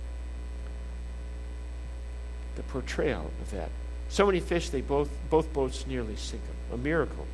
The 2.55 2.63
portrayal 2.63 3.31
of 3.41 3.51
that. 3.51 3.69
So 4.09 4.25
many 4.25 4.39
fish, 4.39 4.69
they 4.69 4.81
both, 4.81 5.09
both 5.29 5.51
boats 5.53 5.85
nearly 5.85 6.15
sink 6.15 6.41
them. 6.45 6.79
A 6.79 6.81
miracle. 6.81 7.25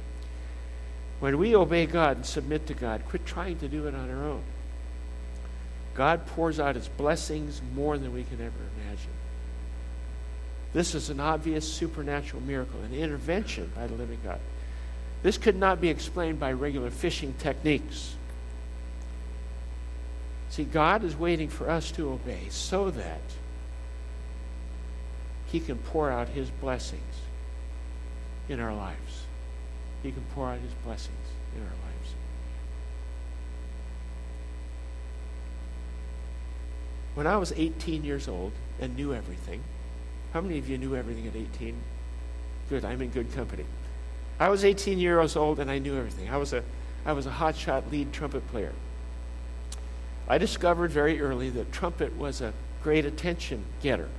When 1.20 1.38
we 1.38 1.56
obey 1.56 1.86
God 1.86 2.18
and 2.18 2.26
submit 2.26 2.68
to 2.68 2.74
God, 2.74 3.04
quit 3.08 3.26
trying 3.26 3.58
to 3.60 3.68
do 3.68 3.88
it 3.88 3.96
on 3.96 4.10
our 4.10 4.24
own. 4.26 4.44
God 5.94 6.26
pours 6.26 6.60
out 6.60 6.76
his 6.76 6.88
blessings 6.88 7.62
more 7.76 7.98
than 7.98 8.14
we 8.14 8.24
can 8.24 8.42
ever 8.42 8.52
imagine. 8.76 9.12
This 10.74 10.96
is 10.96 11.10
an 11.12 11.20
obvious 11.20 11.72
supernatural 11.72 12.42
miracle, 12.42 12.82
an 12.82 12.94
intervention 12.94 13.72
by 13.76 13.86
the 13.86 13.94
living 13.94 14.20
God. 14.24 14.40
This 15.22 15.38
could 15.38 15.56
not 15.56 15.80
be 15.80 15.90
explained 15.90 16.40
by 16.40 16.52
regular 16.52 16.90
fishing 16.90 17.36
techniques. 17.38 18.16
See, 20.50 20.64
God 20.64 21.04
is 21.04 21.16
waiting 21.16 21.48
for 21.48 21.70
us 21.70 21.92
to 21.92 22.12
obey 22.12 22.48
so 22.50 22.90
that 22.92 23.22
He 25.48 25.60
can 25.60 25.78
pour 25.78 26.10
out 26.10 26.30
His 26.30 26.50
blessings 26.50 27.02
in 28.50 28.60
our 28.60 28.74
lives. 28.74 29.24
He 30.02 30.12
can 30.12 30.24
pour 30.34 30.50
out 30.50 30.60
His 30.60 30.74
blessings 30.84 31.28
in 31.56 31.62
our 31.62 31.68
lives. 31.68 32.14
When 37.14 37.28
I 37.28 37.38
was 37.38 37.54
18 37.56 38.04
years 38.04 38.28
old 38.28 38.52
and 38.80 38.96
knew 38.96 39.14
everything, 39.14 39.64
how 40.34 40.42
many 40.42 40.58
of 40.58 40.68
you 40.68 40.80
knew 40.80 40.96
everything 40.96 41.28
at 41.28 41.36
18? 41.36 41.76
Good, 42.70 42.84
I'm 42.84 43.02
in 43.02 43.10
good 43.10 43.32
company. 43.34 43.66
I 44.40 44.50
was 44.50 44.66
18 44.66 44.98
years 44.98 45.36
old 45.36 45.60
and 45.60 45.70
I 45.70 45.78
knew 45.78 45.96
everything. 45.96 46.30
I 46.30 46.38
was 46.38 46.54
a, 46.54 46.64
I 47.06 47.14
was 47.14 47.28
a 47.28 47.32
hotshot 47.32 47.92
lead 47.92 48.12
trumpet 48.12 48.48
player. 48.50 48.74
I 50.28 50.40
discovered 50.40 50.90
very 50.90 51.22
early 51.22 51.50
that 51.52 51.72
trumpet 51.72 52.18
was 52.18 52.42
a 52.42 52.54
great 52.82 53.06
attention 53.06 53.64
getter. 53.82 54.10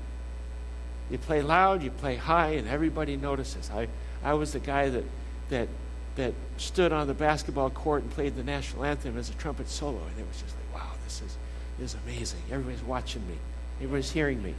You 1.11 1.18
play 1.18 1.42
loud, 1.42 1.83
you 1.83 1.90
play 1.90 2.16
high, 2.16 2.50
and 2.50 2.68
everybody 2.68 3.16
notices. 3.16 3.70
I, 3.70 3.88
I 4.22 4.35
was 4.35 4.53
the 4.53 4.61
guy 4.61 4.88
that, 4.90 5.05
that, 5.50 5.68
that 6.16 6.33
stood 6.57 6.92
on 6.92 7.07
the 7.07 7.14
basketball 7.14 7.70
court 7.70 8.03
and 8.03 8.11
played 8.11 8.37
the 8.37 8.44
national 8.44 8.85
anthem 8.85 9.18
as 9.18 9.31
a 9.31 9.35
trumpet 9.35 9.68
solo, 9.68 10.00
and 10.11 10.18
it 10.18 10.27
was 10.27 10.40
just 10.40 10.55
like, 10.57 10.83
wow, 10.83 10.90
this 11.05 11.20
is, 11.20 11.37
this 11.79 11.94
is 11.94 12.00
amazing. 12.05 12.40
Everybody's 12.50 12.83
watching 12.85 13.27
me, 13.27 13.35
everybody's 13.81 14.12
hearing 14.12 14.42
me. 14.42 14.55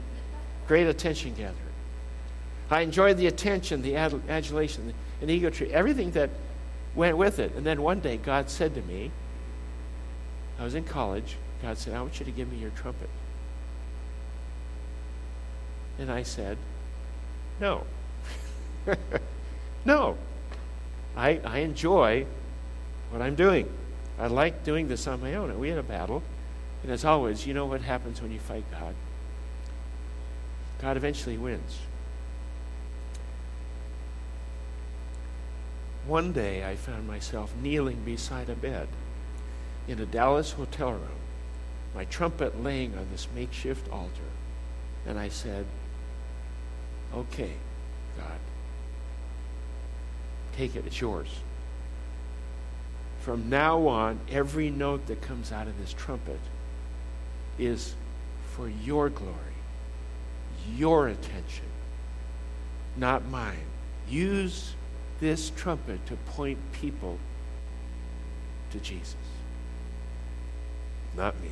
Great 0.68 0.88
attention 0.88 1.34
gatherer. 1.36 1.54
I 2.70 2.82
enjoyed 2.82 3.18
the 3.18 3.28
attention, 3.28 3.82
the 3.82 3.96
adulation, 3.96 4.94
and 5.22 5.30
ego 5.30 5.50
tree, 5.50 5.72
everything 5.72 6.12
that 6.12 6.30
went 6.96 7.18
with 7.18 7.40
it. 7.40 7.54
And 7.56 7.66
then 7.66 7.82
one 7.82 8.00
day, 8.00 8.18
God 8.18 8.50
said 8.50 8.74
to 8.76 8.82
me, 8.82 9.12
I 10.60 10.64
was 10.64 10.74
in 10.74 10.84
college. 10.84 11.38
God 11.62 11.78
said, 11.78 11.94
I 11.94 12.02
want 12.02 12.20
you 12.20 12.26
to 12.26 12.32
give 12.32 12.52
me 12.52 12.58
your 12.58 12.72
trumpet. 12.72 13.10
And 16.00 16.12
I 16.12 16.24
said, 16.24 16.58
No. 17.60 17.86
no. 19.86 20.18
I, 21.16 21.40
I 21.46 21.60
enjoy 21.60 22.26
what 23.10 23.22
I'm 23.22 23.36
doing. 23.36 23.72
I 24.20 24.28
like 24.28 24.64
doing 24.64 24.88
this 24.88 25.08
on 25.08 25.22
my 25.22 25.36
own. 25.36 25.50
And 25.50 25.60
we 25.60 25.70
had 25.70 25.78
a 25.78 25.84
battle. 25.84 26.24
And 26.84 26.92
as 26.92 27.06
always, 27.06 27.48
you 27.48 27.54
know 27.54 27.66
what 27.66 27.82
happens 27.82 28.22
when 28.22 28.32
you 28.32 28.40
fight 28.40 28.66
God? 28.72 28.94
God 30.86 30.98
eventually 30.98 31.36
wins. 31.36 31.80
One 36.06 36.32
day 36.32 36.64
I 36.64 36.76
found 36.76 37.08
myself 37.08 37.52
kneeling 37.60 38.04
beside 38.06 38.52
a 38.52 38.56
bed 38.56 38.88
in 39.88 40.00
a 40.00 40.06
Dallas 40.06 40.52
hotel 40.52 40.92
room, 40.92 41.24
my 41.96 42.06
trumpet 42.06 42.62
laying 42.62 42.96
on 42.96 43.08
this 43.12 43.28
makeshift 43.34 43.92
altar. 43.92 44.30
And 45.08 45.18
I 45.18 45.30
said, 45.30 45.66
Okay, 47.16 47.54
God, 48.16 48.40
take 50.56 50.76
it, 50.76 50.86
it's 50.86 51.02
yours. 51.02 51.40
From 53.22 53.50
now 53.50 53.88
on, 53.88 54.20
every 54.30 54.70
note 54.70 55.08
that 55.08 55.24
comes 55.24 55.52
out 55.52 55.66
of 55.66 55.80
this 55.80 55.94
trumpet 55.94 56.40
is 57.58 57.96
for 58.56 58.70
your 58.70 59.10
glory, 59.10 59.55
your 60.74 61.08
attention, 61.08 61.66
not 62.98 63.26
mine. 63.26 63.66
Use 64.08 64.76
this 65.20 65.50
trumpet 65.52 66.06
to 66.08 66.16
point 66.16 66.58
people 66.74 67.18
to 68.72 68.80
Jesus, 68.80 69.16
not 71.16 71.40
me. 71.42 71.52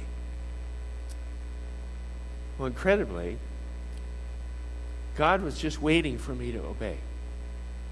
Well, 2.57 2.67
incredibly, 2.67 3.37
God 5.15 5.41
was 5.41 5.57
just 5.57 5.81
waiting 5.81 6.17
for 6.17 6.33
me 6.33 6.51
to 6.51 6.59
obey. 6.59 6.97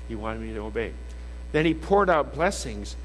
He 0.08 0.16
wanted 0.16 0.42
me 0.42 0.54
to 0.54 0.60
obey. 0.60 0.94
Then 1.52 1.66
He 1.66 1.74
poured 1.74 2.10
out 2.10 2.34
blessings, 2.34 2.96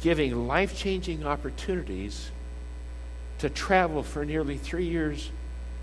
giving 0.00 0.46
life 0.46 0.76
changing 0.76 1.24
opportunities 1.24 2.30
to 3.38 3.48
travel 3.48 4.02
for 4.02 4.24
nearly 4.24 4.56
three 4.56 4.86
years 4.86 5.30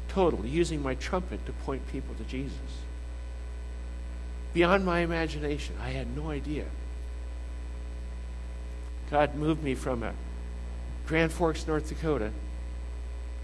total, 0.07 0.45
using 0.45 0.81
my 0.81 0.95
trumpet 0.95 1.45
to 1.45 1.51
point 1.51 1.87
people 1.91 2.15
to 2.15 2.23
Jesus 2.23 2.53
beyond 4.53 4.83
my 4.83 5.01
imagination. 5.01 5.75
I 5.79 5.89
had 5.89 6.15
no 6.17 6.31
idea. 6.31 6.65
God 9.11 9.35
moved 9.35 9.63
me 9.63 9.75
from 9.75 10.01
a 10.01 10.13
Grand 11.05 11.31
Forks, 11.31 11.67
North 11.67 11.87
Dakota, 11.87 12.31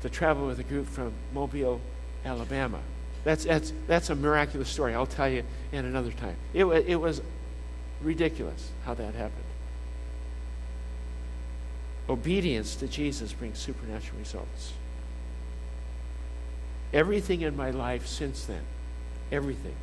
to 0.01 0.09
travel 0.09 0.47
with 0.47 0.59
a 0.59 0.63
group 0.63 0.87
from 0.87 1.13
Mobile, 1.33 1.79
Alabama. 2.25 2.79
That's, 3.23 3.45
that's, 3.45 3.71
that's 3.87 4.09
a 4.09 4.15
miraculous 4.15 4.69
story. 4.69 4.95
I'll 4.95 5.05
tell 5.05 5.29
you 5.29 5.43
in 5.71 5.85
another 5.85 6.11
time. 6.11 6.35
It, 6.53 6.65
it 6.65 6.95
was 6.95 7.21
ridiculous 8.01 8.71
how 8.83 8.95
that 8.95 9.13
happened. 9.13 9.45
Obedience 12.09 12.75
to 12.77 12.87
Jesus 12.87 13.31
brings 13.31 13.59
supernatural 13.59 14.19
results. 14.19 14.73
Everything 16.93 17.41
in 17.41 17.55
my 17.55 17.71
life 17.71 18.05
since 18.05 18.45
then, 18.45 18.61
everything, 19.31 19.75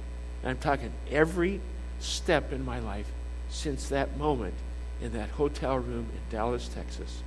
I'm 0.45 0.59
talking 0.59 0.93
every 1.11 1.61
step 1.99 2.53
in 2.53 2.65
my 2.65 2.79
life 2.79 3.11
since 3.49 3.89
that 3.89 4.17
moment 4.17 4.55
in 5.03 5.13
that 5.13 5.31
hotel 5.31 5.79
room 5.79 6.07
in 6.13 6.21
Dallas, 6.31 6.69
Texas, 6.69 7.23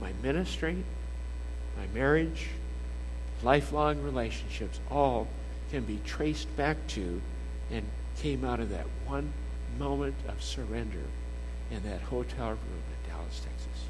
my 0.00 0.12
ministry, 0.22 0.76
my 1.76 1.86
marriage, 1.92 2.48
lifelong 3.42 4.00
relationships, 4.02 4.78
all 4.90 5.26
can 5.70 5.84
be 5.84 5.98
traced 6.04 6.54
back 6.56 6.76
to 6.88 7.20
and 7.70 7.84
came 8.18 8.44
out 8.44 8.60
of 8.60 8.70
that 8.70 8.86
one 9.06 9.32
moment 9.78 10.14
of 10.28 10.42
surrender 10.42 11.02
in 11.70 11.82
that 11.82 12.00
hotel 12.02 12.50
room 12.50 12.58
in 12.60 13.10
Dallas, 13.10 13.40
Texas. 13.40 13.88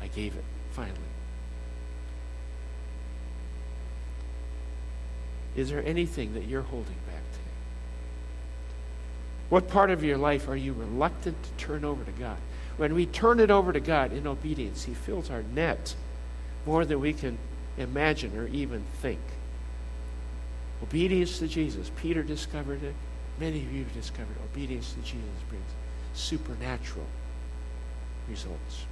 I 0.00 0.06
gave 0.08 0.34
it, 0.34 0.44
finally. 0.72 1.13
Is 5.56 5.70
there 5.70 5.84
anything 5.84 6.34
that 6.34 6.46
you're 6.46 6.62
holding 6.62 6.96
back 7.06 7.22
today? 7.32 7.44
What 9.48 9.68
part 9.68 9.90
of 9.90 10.02
your 10.02 10.18
life 10.18 10.48
are 10.48 10.56
you 10.56 10.72
reluctant 10.72 11.36
to 11.42 11.50
turn 11.64 11.84
over 11.84 12.04
to 12.04 12.10
God? 12.12 12.38
When 12.76 12.94
we 12.94 13.06
turn 13.06 13.38
it 13.38 13.50
over 13.50 13.72
to 13.72 13.80
God 13.80 14.12
in 14.12 14.26
obedience, 14.26 14.84
He 14.84 14.94
fills 14.94 15.30
our 15.30 15.42
net 15.42 15.94
more 16.66 16.84
than 16.84 17.00
we 17.00 17.12
can 17.12 17.38
imagine 17.78 18.36
or 18.36 18.48
even 18.48 18.84
think. 19.00 19.20
Obedience 20.82 21.38
to 21.38 21.48
Jesus. 21.48 21.90
Peter 21.96 22.22
discovered 22.22 22.82
it. 22.82 22.94
Many 23.38 23.58
of 23.58 23.72
you 23.72 23.84
have 23.84 23.94
discovered 23.94 24.36
obedience 24.52 24.92
to 24.92 25.00
Jesus 25.00 25.42
brings 25.48 25.64
supernatural 26.14 27.06
results. 28.28 28.84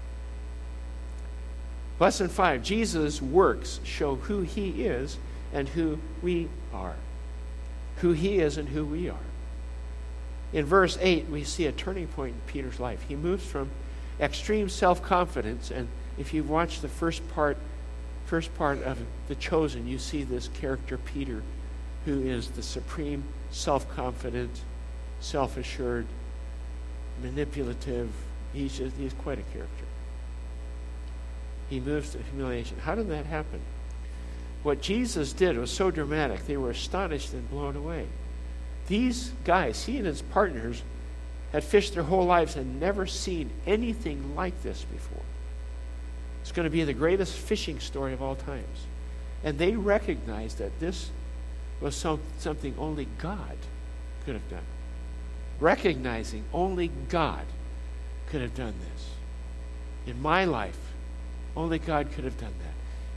Lesson 2.00 2.28
five 2.28 2.62
Jesus' 2.62 3.22
works 3.22 3.80
show 3.84 4.16
who 4.16 4.40
he 4.42 4.84
is 4.84 5.18
and 5.52 5.68
who 5.68 5.98
we 6.22 6.48
are. 6.72 6.96
Who 7.98 8.12
he 8.12 8.38
is 8.38 8.56
and 8.56 8.70
who 8.70 8.84
we 8.84 9.08
are. 9.08 9.16
In 10.52 10.66
verse 10.66 10.98
8, 11.00 11.28
we 11.28 11.44
see 11.44 11.66
a 11.66 11.72
turning 11.72 12.08
point 12.08 12.34
in 12.34 12.52
Peter's 12.52 12.78
life. 12.78 13.04
He 13.08 13.16
moves 13.16 13.44
from 13.44 13.70
extreme 14.20 14.68
self 14.68 15.02
confidence, 15.02 15.70
and 15.70 15.88
if 16.18 16.34
you've 16.34 16.50
watched 16.50 16.82
the 16.82 16.88
first 16.88 17.26
part, 17.30 17.56
first 18.26 18.54
part 18.54 18.82
of 18.82 18.98
The 19.28 19.34
Chosen, 19.34 19.86
you 19.86 19.98
see 19.98 20.24
this 20.24 20.48
character, 20.48 20.98
Peter, 20.98 21.42
who 22.04 22.20
is 22.22 22.50
the 22.50 22.62
supreme 22.62 23.24
self 23.50 23.88
confident, 23.94 24.60
self 25.20 25.56
assured, 25.56 26.06
manipulative. 27.22 28.10
He's, 28.52 28.76
just, 28.76 28.96
he's 28.96 29.14
quite 29.14 29.38
a 29.38 29.42
character. 29.42 29.84
He 31.70 31.80
moves 31.80 32.10
to 32.10 32.18
humiliation. 32.18 32.78
How 32.80 32.94
did 32.94 33.08
that 33.08 33.24
happen? 33.24 33.60
What 34.62 34.80
Jesus 34.80 35.32
did 35.32 35.58
was 35.58 35.70
so 35.70 35.90
dramatic, 35.90 36.46
they 36.46 36.56
were 36.56 36.70
astonished 36.70 37.32
and 37.32 37.50
blown 37.50 37.76
away. 37.76 38.06
These 38.86 39.32
guys, 39.44 39.84
he 39.84 39.96
and 39.96 40.06
his 40.06 40.22
partners, 40.22 40.82
had 41.52 41.64
fished 41.64 41.94
their 41.94 42.04
whole 42.04 42.24
lives 42.24 42.56
and 42.56 42.80
never 42.80 43.06
seen 43.06 43.50
anything 43.66 44.34
like 44.34 44.62
this 44.62 44.84
before. 44.84 45.22
It's 46.40 46.52
going 46.52 46.64
to 46.64 46.70
be 46.70 46.84
the 46.84 46.92
greatest 46.92 47.34
fishing 47.36 47.78
story 47.78 48.12
of 48.12 48.22
all 48.22 48.34
times. 48.34 48.86
And 49.44 49.58
they 49.58 49.76
recognized 49.76 50.58
that 50.58 50.78
this 50.80 51.10
was 51.80 51.96
some, 51.96 52.20
something 52.38 52.74
only 52.78 53.08
God 53.18 53.56
could 54.24 54.34
have 54.34 54.48
done. 54.48 54.64
Recognizing 55.60 56.44
only 56.52 56.90
God 57.08 57.44
could 58.28 58.40
have 58.40 58.54
done 58.54 58.74
this. 58.92 59.10
In 60.06 60.22
my 60.22 60.44
life, 60.44 60.78
only 61.56 61.78
God 61.78 62.10
could 62.12 62.24
have 62.24 62.40
done 62.40 62.54
that. 62.62 62.71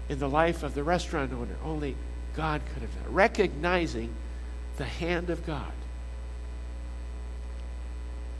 In 0.07 0.19
the 0.19 0.29
life 0.29 0.63
of 0.63 0.75
the 0.75 0.83
restaurant 0.83 1.33
owner, 1.33 1.55
only 1.63 1.95
God 2.35 2.61
could 2.73 2.81
have 2.81 2.93
done. 2.93 3.13
Recognizing 3.13 4.13
the 4.77 4.85
hand 4.85 5.29
of 5.29 5.45
God. 5.45 5.71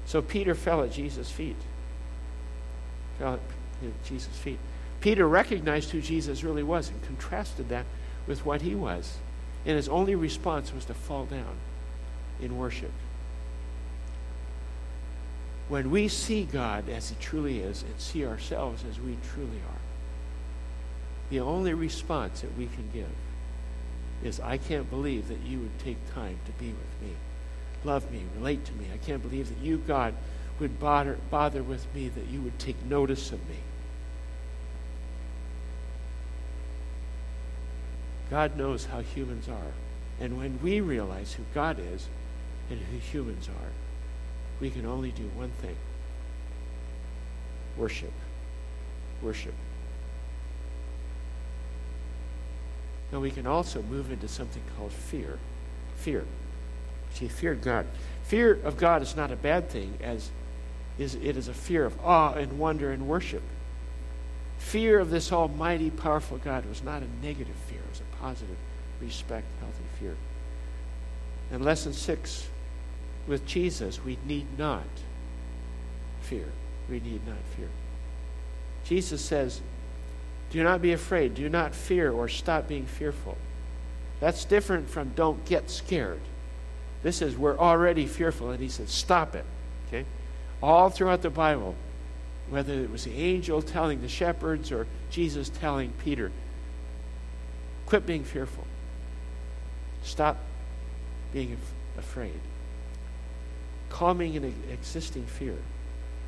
So 0.06 0.22
Peter 0.22 0.54
fell 0.54 0.84
at 0.84 0.92
Jesus' 0.92 1.32
feet. 1.32 1.56
Fell 3.18 3.36
at 3.36 4.04
Jesus' 4.04 4.38
feet. 4.38 4.60
Peter 5.02 5.28
recognized 5.28 5.92
who 5.92 6.02
Jesus 6.02 6.44
really 6.44 6.64
was 6.64 6.90
and 6.90 7.02
contrasted 7.04 7.70
that 7.70 7.86
with 8.28 8.46
what 8.46 8.62
he 8.62 8.76
was. 8.76 9.18
And 9.66 9.76
his 9.76 9.90
only 9.90 10.16
response 10.16 10.74
was 10.74 10.86
to 10.86 10.94
fall 10.94 11.26
down 11.26 11.56
in 12.40 12.58
worship. 12.58 12.92
When 15.68 15.90
we 15.90 16.08
see 16.08 16.44
God 16.44 16.90
as 16.90 17.10
he 17.10 17.16
truly 17.20 17.60
is 17.60 17.82
and 17.82 18.00
see 18.00 18.26
ourselves 18.26 18.84
as 18.88 19.00
we 19.00 19.18
truly 19.34 19.58
are, 19.58 19.82
the 21.30 21.40
only 21.40 21.74
response 21.74 22.42
that 22.42 22.58
we 22.58 22.68
can 22.68 22.90
give 22.94 23.10
is 24.24 24.40
I 24.40 24.58
can't 24.58 24.90
believe 24.90 25.28
that 25.28 25.42
you 25.42 25.60
would 25.60 25.80
take 25.80 25.98
time 26.14 26.38
to 26.46 26.52
be 26.54 26.68
with 26.68 27.02
me, 27.02 27.16
love 27.84 28.12
me, 28.12 28.24
relate 28.38 28.66
to 28.66 28.74
me. 28.74 28.86
I 28.94 28.98
can't 28.98 29.22
believe 29.22 29.50
that 29.50 29.64
you, 29.64 29.78
God, 29.78 30.14
would 30.60 30.80
bother, 30.80 31.18
bother 31.30 31.64
with 31.64 31.86
me, 31.94 32.10
that 32.10 32.28
you 32.28 32.42
would 32.42 32.58
take 32.60 32.84
notice 32.86 33.32
of 33.32 33.40
me. 33.50 33.58
God 38.30 38.58
knows 38.58 38.86
how 38.86 39.02
humans 39.02 39.48
are. 39.48 39.74
And 40.20 40.38
when 40.38 40.60
we 40.64 40.82
realize 40.82 41.34
who 41.34 41.44
God 41.54 41.78
is 41.80 42.08
and 42.70 42.80
who 42.80 42.98
humans 42.98 43.50
are, 43.50 43.72
we 44.60 44.70
can 44.70 44.86
only 44.86 45.12
do 45.12 45.24
one 45.36 45.52
thing 45.62 45.76
worship. 47.78 48.14
Worship. 49.22 49.54
Now, 53.16 53.22
we 53.22 53.32
can 53.32 53.48
also 53.48 53.82
move 53.82 54.12
into 54.12 54.28
something 54.28 54.62
called 54.78 54.92
fear. 54.92 55.40
Fear. 55.96 56.26
See, 57.14 57.30
fear 57.30 57.56
God. 57.56 57.88
Fear 58.24 58.60
of 58.66 58.76
God 58.76 59.02
is 59.02 59.16
not 59.16 59.32
a 59.32 59.38
bad 59.38 59.70
thing, 59.70 59.98
as 60.04 60.32
is, 61.00 61.16
it 61.16 61.38
is 61.38 61.48
a 61.48 61.54
fear 61.54 61.86
of 61.86 61.98
awe 62.04 62.34
and 62.34 62.60
wonder 62.60 62.92
and 62.92 63.08
worship. 63.08 63.42
Fear 64.58 65.00
of 65.00 65.12
this 65.12 65.32
almighty, 65.32 65.90
powerful 65.90 66.40
God 66.40 66.66
was 66.66 66.84
not 66.84 67.04
a 67.04 67.26
negative 67.26 67.56
fear, 67.68 67.80
it 67.80 67.90
was 67.90 68.02
a 68.02 68.16
positive, 68.18 68.58
respect, 69.00 69.48
healthy 69.62 69.86
fear. 69.98 70.18
And 71.54 71.64
lesson 71.64 71.94
six 71.94 72.50
with 73.28 73.46
Jesus, 73.46 74.04
we 74.04 74.18
need 74.28 74.60
not 74.60 74.84
fear. 76.20 76.48
We 76.90 77.00
need 77.00 77.26
not 77.26 77.38
fear. 77.56 77.70
Jesus 78.84 79.22
says, 79.22 79.62
Do 80.56 80.64
not 80.64 80.82
be 80.82 80.94
afraid. 80.94 81.36
Do 81.36 81.50
not 81.50 81.76
fear 81.76 82.14
or 82.14 82.30
stop 82.30 82.66
being 82.70 82.86
fearful. 82.86 83.38
That's 84.22 84.46
different 84.46 84.90
from 84.90 85.10
don't 85.10 85.44
get 85.44 85.70
scared. 85.70 86.22
This 87.04 87.22
is 87.22 87.36
we're 87.36 87.58
already 87.58 88.06
fearful, 88.06 88.52
and 88.52 88.62
he 88.62 88.70
says, 88.70 88.90
Stop 88.90 89.36
it. 89.36 89.44
Okay? 89.88 90.06
All 90.64 90.90
throughout 90.90 91.24
the 91.24 91.30
Bible, 91.30 91.76
whether 92.50 92.72
it 92.72 92.90
was 92.90 93.04
the 93.04 93.18
angel 93.18 93.62
telling 93.62 94.00
the 94.00 94.08
shepherds 94.08 94.72
or 94.72 94.88
Jesus 95.12 95.50
telling 95.50 95.92
Peter, 96.06 96.32
quit 97.86 98.06
being 98.06 98.24
fearful. 98.24 98.64
Stop 100.04 100.38
being 101.34 101.58
afraid. 101.98 102.40
Calming 103.90 104.38
an 104.38 104.54
existing 104.72 105.26
fear. 105.26 105.58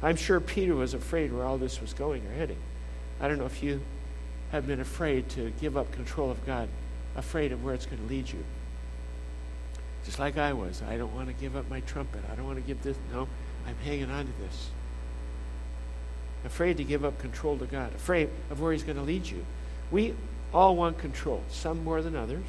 I'm 0.03 0.17
sure 0.17 0.41
Peter 0.41 0.75
was 0.75 0.93
afraid 0.93 1.31
where 1.31 1.45
all 1.45 1.57
this 1.57 1.79
was 1.79 1.93
going 1.93 2.27
or 2.27 2.33
heading. 2.33 2.59
I 3.21 3.29
don't 3.29 3.37
know 3.37 3.45
if 3.45 3.63
you 3.63 3.79
have 4.51 4.67
been 4.67 4.79
afraid 4.79 5.29
to 5.29 5.51
give 5.59 5.75
up 5.75 5.91
control 5.91 6.31
of 6.31 6.45
God, 6.45 6.69
afraid 7.15 7.51
of 7.51 7.63
where 7.63 7.73
it's 7.73 7.85
going 7.85 8.01
to 8.01 8.07
lead 8.07 8.29
you. 8.29 8.43
Just 10.05 10.19
like 10.19 10.37
I 10.37 10.53
was. 10.53 10.81
I 10.87 10.97
don't 10.97 11.13
want 11.13 11.27
to 11.27 11.33
give 11.33 11.55
up 11.55 11.69
my 11.69 11.81
trumpet. 11.81 12.21
I 12.31 12.35
don't 12.35 12.45
want 12.45 12.57
to 12.57 12.63
give 12.63 12.81
this. 12.81 12.97
No, 13.11 13.27
I'm 13.67 13.75
hanging 13.83 14.09
on 14.09 14.25
to 14.25 14.31
this 14.41 14.69
afraid 16.47 16.77
to 16.77 16.83
give 16.83 17.05
up 17.05 17.19
control 17.19 17.57
to 17.57 17.65
God, 17.65 17.93
afraid 17.93 18.29
of 18.49 18.59
where 18.59 18.71
He's 18.71 18.83
going 18.83 18.97
to 18.97 19.03
lead 19.03 19.27
you. 19.27 19.45
We 19.91 20.15
all 20.53 20.75
want 20.75 20.97
control, 20.97 21.43
some 21.49 21.83
more 21.83 22.01
than 22.01 22.15
others. 22.15 22.45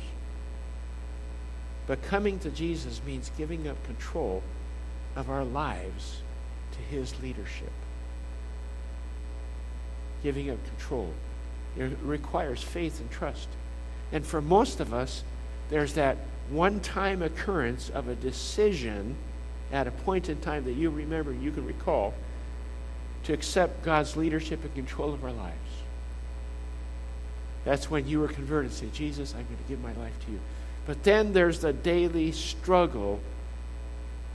But 1.87 2.03
coming 2.03 2.39
to 2.41 2.51
Jesus 2.51 3.01
means 3.05 3.31
giving 3.37 3.67
up 3.67 3.83
control 3.85 4.43
of 5.17 5.29
our 5.29 5.45
lives 5.45 6.23
to 6.73 6.79
His 6.79 7.21
leadership. 7.21 7.73
Giving 10.23 10.51
up 10.51 10.65
control. 10.67 11.13
It 11.79 11.97
requires 12.03 12.63
faith 12.63 13.01
and 13.01 13.11
trust. 13.11 13.49
And 14.13 14.27
for 14.27 14.43
most 14.43 14.81
of 14.81 14.93
us, 14.93 15.23
there's 15.71 15.95
that 15.95 16.17
one 16.51 16.81
time 16.81 17.23
occurrence 17.23 17.91
of 17.91 18.09
a 18.09 18.15
decision 18.15 19.17
at 19.71 19.87
a 19.87 19.91
point 19.91 20.29
in 20.29 20.39
time 20.41 20.65
that 20.65 20.73
you 20.73 20.91
remember, 20.91 21.33
you 21.33 21.53
can 21.53 21.65
recall, 21.65 22.15
to 23.25 23.33
accept 23.33 23.85
God's 23.85 24.17
leadership 24.17 24.65
and 24.65 24.75
control 24.75 25.13
of 25.13 25.23
our 25.25 25.33
lives. 25.33 25.55
That's 27.65 27.91
when 27.91 28.09
you 28.09 28.21
were 28.21 28.29
converted. 28.29 28.73
Say, 28.73 28.87
Jesus, 28.93 29.35
I'm 29.35 29.45
going 29.45 29.59
to 29.59 29.69
give 29.69 29.83
my 29.83 29.93
life 30.03 30.19
to 30.25 30.33
you. 30.33 30.41
But 30.87 31.03
then 31.03 31.35
there's 31.35 31.61
the 31.61 31.73
daily 31.73 32.33
struggle 32.33 33.21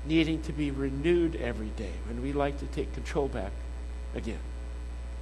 needing 0.06 0.41
to 0.44 0.54
be 0.54 0.70
renewed 0.70 1.36
every 1.38 1.70
day 1.70 1.94
when 2.08 2.22
we 2.22 2.32
like 2.32 2.60
to 2.60 2.66
take 2.68 2.94
control 2.94 3.28
back 3.28 3.52
again. 4.14 4.39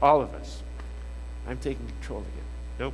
All 0.01 0.21
of 0.21 0.33
us. 0.33 0.61
I'm 1.47 1.57
taking 1.57 1.85
control 1.87 2.19
again. 2.19 2.49
Nope. 2.79 2.93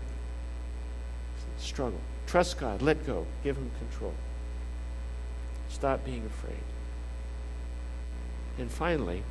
Struggle. 1.58 2.00
Trust 2.26 2.60
God. 2.60 2.82
Let 2.82 3.06
go. 3.06 3.26
Give 3.44 3.58
Him 3.58 3.72
control. 3.80 4.14
Stop 5.70 6.04
being 6.06 6.26
afraid. 6.26 6.64
And 8.58 8.72
finally, 8.72 9.24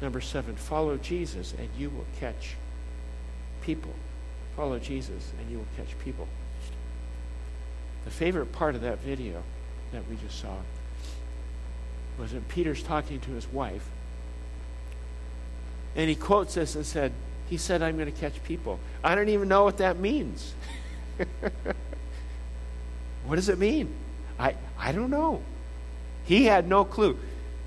number 0.00 0.20
seven, 0.20 0.56
follow 0.56 0.96
Jesus 0.96 1.54
and 1.56 1.68
you 1.78 1.90
will 1.90 2.06
catch 2.18 2.56
people. 3.62 3.94
Follow 4.56 4.78
Jesus 4.78 5.32
and 5.38 5.50
you 5.50 5.58
will 5.58 5.66
catch 5.76 5.96
people. 6.00 6.26
The 8.04 8.10
favorite 8.10 8.52
part 8.52 8.74
of 8.74 8.80
that 8.80 8.98
video 9.00 9.42
that 9.92 10.08
we 10.08 10.16
just 10.16 10.40
saw 10.40 10.56
was 12.18 12.32
when 12.32 12.42
Peter's 12.44 12.82
talking 12.82 13.20
to 13.20 13.30
his 13.30 13.46
wife. 13.48 13.88
And 15.96 16.08
he 16.08 16.14
quotes 16.14 16.54
this 16.54 16.74
and 16.74 16.86
said, 16.86 17.12
He 17.48 17.56
said, 17.56 17.82
I'm 17.82 17.96
going 17.96 18.12
to 18.12 18.20
catch 18.20 18.42
people. 18.44 18.78
I 19.02 19.14
don't 19.14 19.28
even 19.28 19.48
know 19.48 19.64
what 19.64 19.78
that 19.78 19.98
means. 19.98 20.54
what 23.26 23.36
does 23.36 23.48
it 23.48 23.58
mean? 23.58 23.92
I, 24.38 24.54
I 24.78 24.92
don't 24.92 25.10
know. 25.10 25.42
He 26.24 26.44
had 26.44 26.68
no 26.68 26.84
clue. 26.84 27.18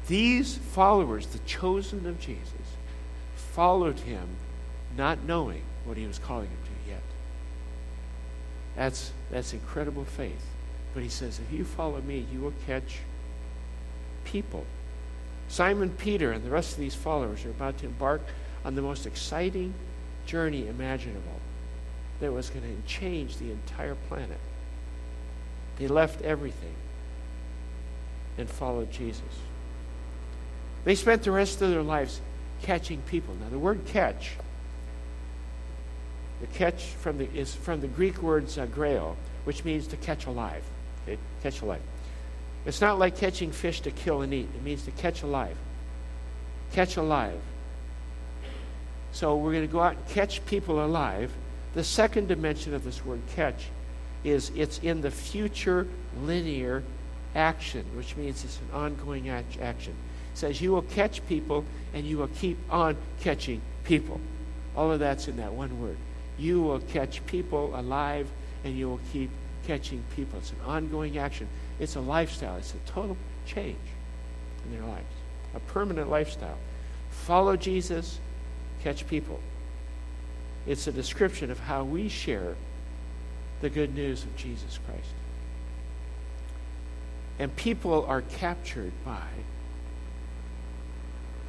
These 0.08 0.58
followers, 0.58 1.28
the 1.28 1.40
chosen 1.40 2.06
of 2.08 2.20
Jesus, 2.20 2.46
followed 3.36 4.00
him 4.00 4.28
not 4.98 5.24
knowing 5.24 5.64
what 5.86 5.98
he 5.98 6.06
was 6.06 6.20
calling 6.20 6.48
them 6.48 6.58
to 6.64 6.92
yet. 6.92 7.02
That's, 8.76 9.12
that's 9.30 9.54
incredible 9.54 10.06
faith. 10.06 10.46
But 10.94 11.04
he 11.04 11.10
says, 11.10 11.40
if 11.40 11.58
you 11.58 11.64
follow 11.64 12.02
me, 12.02 12.26
you 12.32 12.40
will 12.40 12.54
catch 12.66 13.00
people. 14.26 14.66
Simon 15.52 15.90
Peter 15.90 16.32
and 16.32 16.46
the 16.46 16.50
rest 16.50 16.72
of 16.72 16.78
these 16.78 16.96
followers 16.96 17.44
are 17.44 17.50
about 17.50 17.78
to 17.80 17.86
embark 17.86 18.22
on 18.64 18.74
the 18.74 18.82
most 18.82 19.06
exciting 19.06 19.74
journey 20.26 20.66
imaginable 20.66 21.42
that 22.22 22.32
was 22.32 22.50
going 22.50 22.64
to 22.64 22.90
change 22.90 23.36
the 23.36 23.52
entire 23.52 23.96
planet. 24.08 24.40
They 25.78 25.90
left 25.90 26.22
everything 26.22 26.74
and 28.38 28.50
followed 28.50 28.92
Jesus. 28.92 29.22
They 30.86 30.96
spent 30.96 31.24
the 31.24 31.32
rest 31.32 31.62
of 31.62 31.70
their 31.70 31.84
lives 31.84 32.22
catching 32.62 33.02
people. 33.02 33.36
Now, 33.42 33.50
the 33.50 33.60
word 33.60 33.82
catch, 33.86 34.32
the 36.40 36.48
catch 36.48 36.86
from 36.86 37.18
the, 37.18 37.28
is 37.38 37.54
from 37.54 37.82
the 37.82 37.88
Greek 37.88 38.22
word 38.22 38.46
zogreo, 38.46 39.12
uh, 39.12 39.16
which 39.44 39.66
means 39.66 39.86
to 39.88 39.98
catch 39.98 40.28
alive. 40.28 40.64
Okay? 41.04 41.18
Catch 41.44 41.60
alive. 41.60 41.82
It's 42.66 42.82
not 42.82 43.00
like 43.00 43.18
catching 43.18 43.52
fish 43.52 43.82
to 43.82 43.92
kill 43.92 44.22
and 44.22 44.34
eat, 44.34 44.50
it 44.56 44.64
means 44.64 44.84
to 44.84 44.92
catch 44.92 45.24
alive. 45.24 45.58
Catch 46.74 46.98
alive. 46.98 47.40
So 49.12 49.36
we're 49.36 49.52
going 49.52 49.68
to 49.68 49.72
go 49.72 49.82
out 49.82 49.96
and 49.96 50.08
catch 50.10 50.46
people 50.46 50.84
alive. 50.84 51.32
The 51.74 51.84
second 51.84 52.28
dimension 52.28 52.74
of 52.74 52.84
this 52.84 53.06
word 53.06 53.22
catch 53.36 53.68
is 54.24 54.52
it's 54.56 54.80
in 54.80 55.02
the 55.02 55.12
future 55.12 55.88
linear 56.24 56.84
action, 57.36 57.86
which 57.96 58.16
means 58.16 58.44
it's 58.44 58.60
an 58.60 58.70
ongoing 58.74 59.30
action. 59.30 59.94
It 60.34 60.38
says 60.38 60.62
you 60.62 60.72
will 60.72 60.84
catch 60.84 61.26
people 61.28 61.66
and 61.94 62.06
you 62.06 62.18
will 62.18 62.28
keep 62.28 62.58
on 62.70 62.96
catching 63.22 63.62
people. 63.84 64.20
All 64.76 64.92
of 64.92 65.00
that's 65.00 65.28
in 65.28 65.38
that 65.38 65.54
one 65.54 65.82
word. 65.82 65.98
You 66.38 66.62
will 66.62 66.80
catch 66.80 67.26
people 67.26 67.72
alive 67.76 68.30
and 68.64 68.78
you 68.78 68.88
will 68.88 69.02
keep 69.12 69.30
catching 69.68 70.04
people. 70.16 70.40
It's 70.40 70.52
an 70.52 70.62
ongoing 70.66 71.18
action. 71.18 71.48
It's 71.82 71.96
a 71.96 72.00
lifestyle. 72.00 72.58
It's 72.58 72.76
a 72.76 72.92
total 72.92 73.18
change 73.46 73.76
in 74.64 74.72
their 74.72 74.88
lives, 74.88 75.14
a 75.56 75.60
permanent 75.60 76.12
lifestyle. 76.12 76.58
Follow 77.10 77.58
Jesus, 77.58 78.20
catch 78.84 79.08
people. 79.08 79.40
It's 80.68 80.86
a 80.86 80.92
description 80.92 81.50
of 81.50 81.60
how 81.60 81.84
we 81.84 82.08
share 82.08 82.56
the 83.62 83.70
good 83.70 83.96
news 83.96 84.24
of 84.24 84.36
Jesus 84.38 84.80
Christ. 84.86 85.14
And 87.40 87.56
people 87.56 88.06
are 88.06 88.22
captured 88.22 88.92
by 89.04 89.26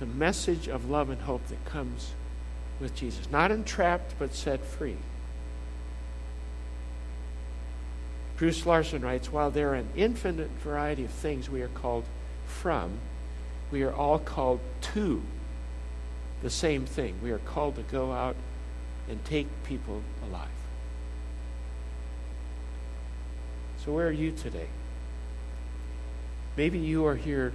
the 0.00 0.06
message 0.06 0.66
of 0.66 0.88
love 0.88 1.10
and 1.10 1.20
hope 1.20 1.46
that 1.48 1.62
comes 1.66 2.12
with 2.80 2.94
Jesus. 2.94 3.30
Not 3.30 3.50
entrapped, 3.50 4.14
but 4.18 4.34
set 4.34 4.64
free. 4.64 4.96
Bruce 8.42 8.66
Larson 8.66 9.02
writes 9.02 9.30
While 9.30 9.52
there 9.52 9.70
are 9.70 9.76
an 9.76 9.90
infinite 9.94 10.50
variety 10.64 11.04
of 11.04 11.12
things 11.12 11.48
we 11.48 11.62
are 11.62 11.68
called 11.68 12.02
from, 12.44 12.98
we 13.70 13.84
are 13.84 13.94
all 13.94 14.18
called 14.18 14.58
to 14.80 15.22
the 16.42 16.50
same 16.50 16.84
thing. 16.84 17.14
We 17.22 17.30
are 17.30 17.38
called 17.38 17.76
to 17.76 17.82
go 17.82 18.10
out 18.10 18.34
and 19.08 19.24
take 19.24 19.46
people 19.62 20.02
alive. 20.28 20.48
So, 23.84 23.92
where 23.92 24.08
are 24.08 24.10
you 24.10 24.32
today? 24.32 24.66
Maybe 26.56 26.80
you 26.80 27.06
are 27.06 27.14
here 27.14 27.52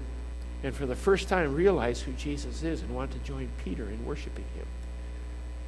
and 0.64 0.74
for 0.74 0.86
the 0.86 0.96
first 0.96 1.28
time 1.28 1.54
realize 1.54 2.00
who 2.00 2.14
Jesus 2.14 2.64
is 2.64 2.82
and 2.82 2.96
want 2.96 3.12
to 3.12 3.20
join 3.20 3.50
Peter 3.62 3.90
in 3.90 4.06
worshiping 4.06 4.46
him 4.56 4.68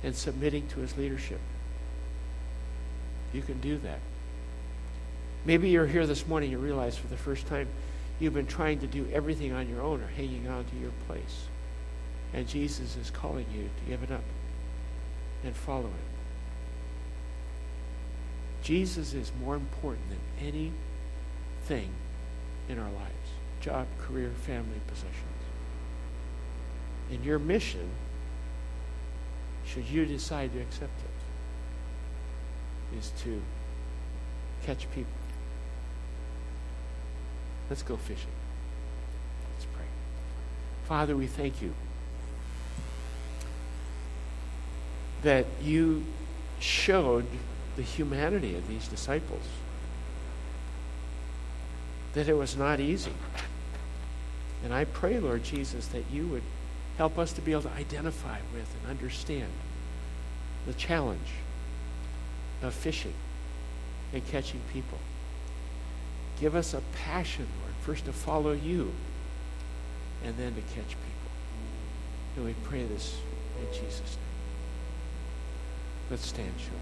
and 0.01 0.15
submitting 0.15 0.65
to 0.69 0.79
his 0.79 0.95
leadership. 0.95 1.41
You 3.33 3.41
can 3.41 3.59
do 3.59 3.77
that. 3.79 3.99
Maybe 5.45 5.69
you're 5.69 5.87
here 5.87 6.05
this 6.05 6.27
morning, 6.27 6.51
you 6.51 6.57
realize 6.57 6.97
for 6.97 7.07
the 7.07 7.17
first 7.17 7.47
time 7.47 7.67
you've 8.19 8.33
been 8.33 8.47
trying 8.47 8.79
to 8.79 8.87
do 8.87 9.07
everything 9.13 9.53
on 9.53 9.69
your 9.69 9.81
own 9.81 10.01
or 10.01 10.07
hanging 10.07 10.47
on 10.47 10.65
to 10.65 10.75
your 10.75 10.91
place. 11.07 11.47
And 12.33 12.47
Jesus 12.47 12.95
is 12.97 13.09
calling 13.09 13.45
you 13.53 13.63
to 13.63 13.89
give 13.89 14.03
it 14.03 14.11
up 14.11 14.23
and 15.43 15.55
follow 15.55 15.83
him. 15.83 15.93
Jesus 18.61 19.13
is 19.13 19.31
more 19.41 19.55
important 19.55 20.03
than 20.09 20.19
anything 20.47 21.89
in 22.67 22.77
our 22.77 22.91
lives 22.91 23.13
job, 23.61 23.87
career, 23.99 24.31
family, 24.45 24.79
possessions. 24.87 25.13
And 27.11 27.25
your 27.25 27.39
mission, 27.39 27.89
should 29.65 29.85
you 29.85 30.05
decide 30.05 30.53
to 30.53 30.61
accept 30.61 30.93
it, 32.93 32.97
is 32.97 33.11
to 33.23 33.41
catch 34.65 34.89
people. 34.91 35.11
Let's 37.69 37.83
go 37.83 37.97
fishing. 37.97 38.31
Let's 39.53 39.65
pray. 39.73 39.85
Father, 40.85 41.15
we 41.15 41.27
thank 41.27 41.61
you 41.61 41.73
that 45.21 45.45
you 45.61 46.03
showed 46.59 47.25
the 47.75 47.81
humanity 47.81 48.55
of 48.55 48.67
these 48.67 48.87
disciples, 48.87 49.43
that 52.13 52.27
it 52.27 52.35
was 52.35 52.57
not 52.57 52.79
easy. 52.79 53.13
And 54.63 54.73
I 54.73 54.85
pray, 54.85 55.19
Lord 55.19 55.43
Jesus, 55.43 55.87
that 55.87 56.03
you 56.11 56.27
would 56.27 56.43
help 56.97 57.17
us 57.17 57.31
to 57.33 57.41
be 57.41 57.51
able 57.51 57.61
to 57.63 57.71
identify 57.71 58.39
with 58.53 58.75
and 58.81 58.89
understand 58.89 59.51
the 60.65 60.73
challenge 60.73 61.29
of 62.61 62.73
fishing 62.73 63.13
and 64.11 64.25
catching 64.27 64.59
people. 64.73 64.97
Give 66.39 66.55
us 66.55 66.73
a 66.73 66.81
passion, 67.03 67.47
Lord, 67.61 67.73
first 67.81 68.05
to 68.05 68.13
follow 68.13 68.53
you 68.53 68.93
and 70.23 70.37
then 70.37 70.55
to 70.55 70.61
catch 70.61 70.89
people. 70.89 71.31
And 72.37 72.45
we 72.45 72.53
pray 72.63 72.83
this 72.85 73.17
in 73.59 73.73
Jesus' 73.73 73.99
name. 73.99 74.25
Let's 76.09 76.25
stand, 76.25 76.53
shall 76.57 76.75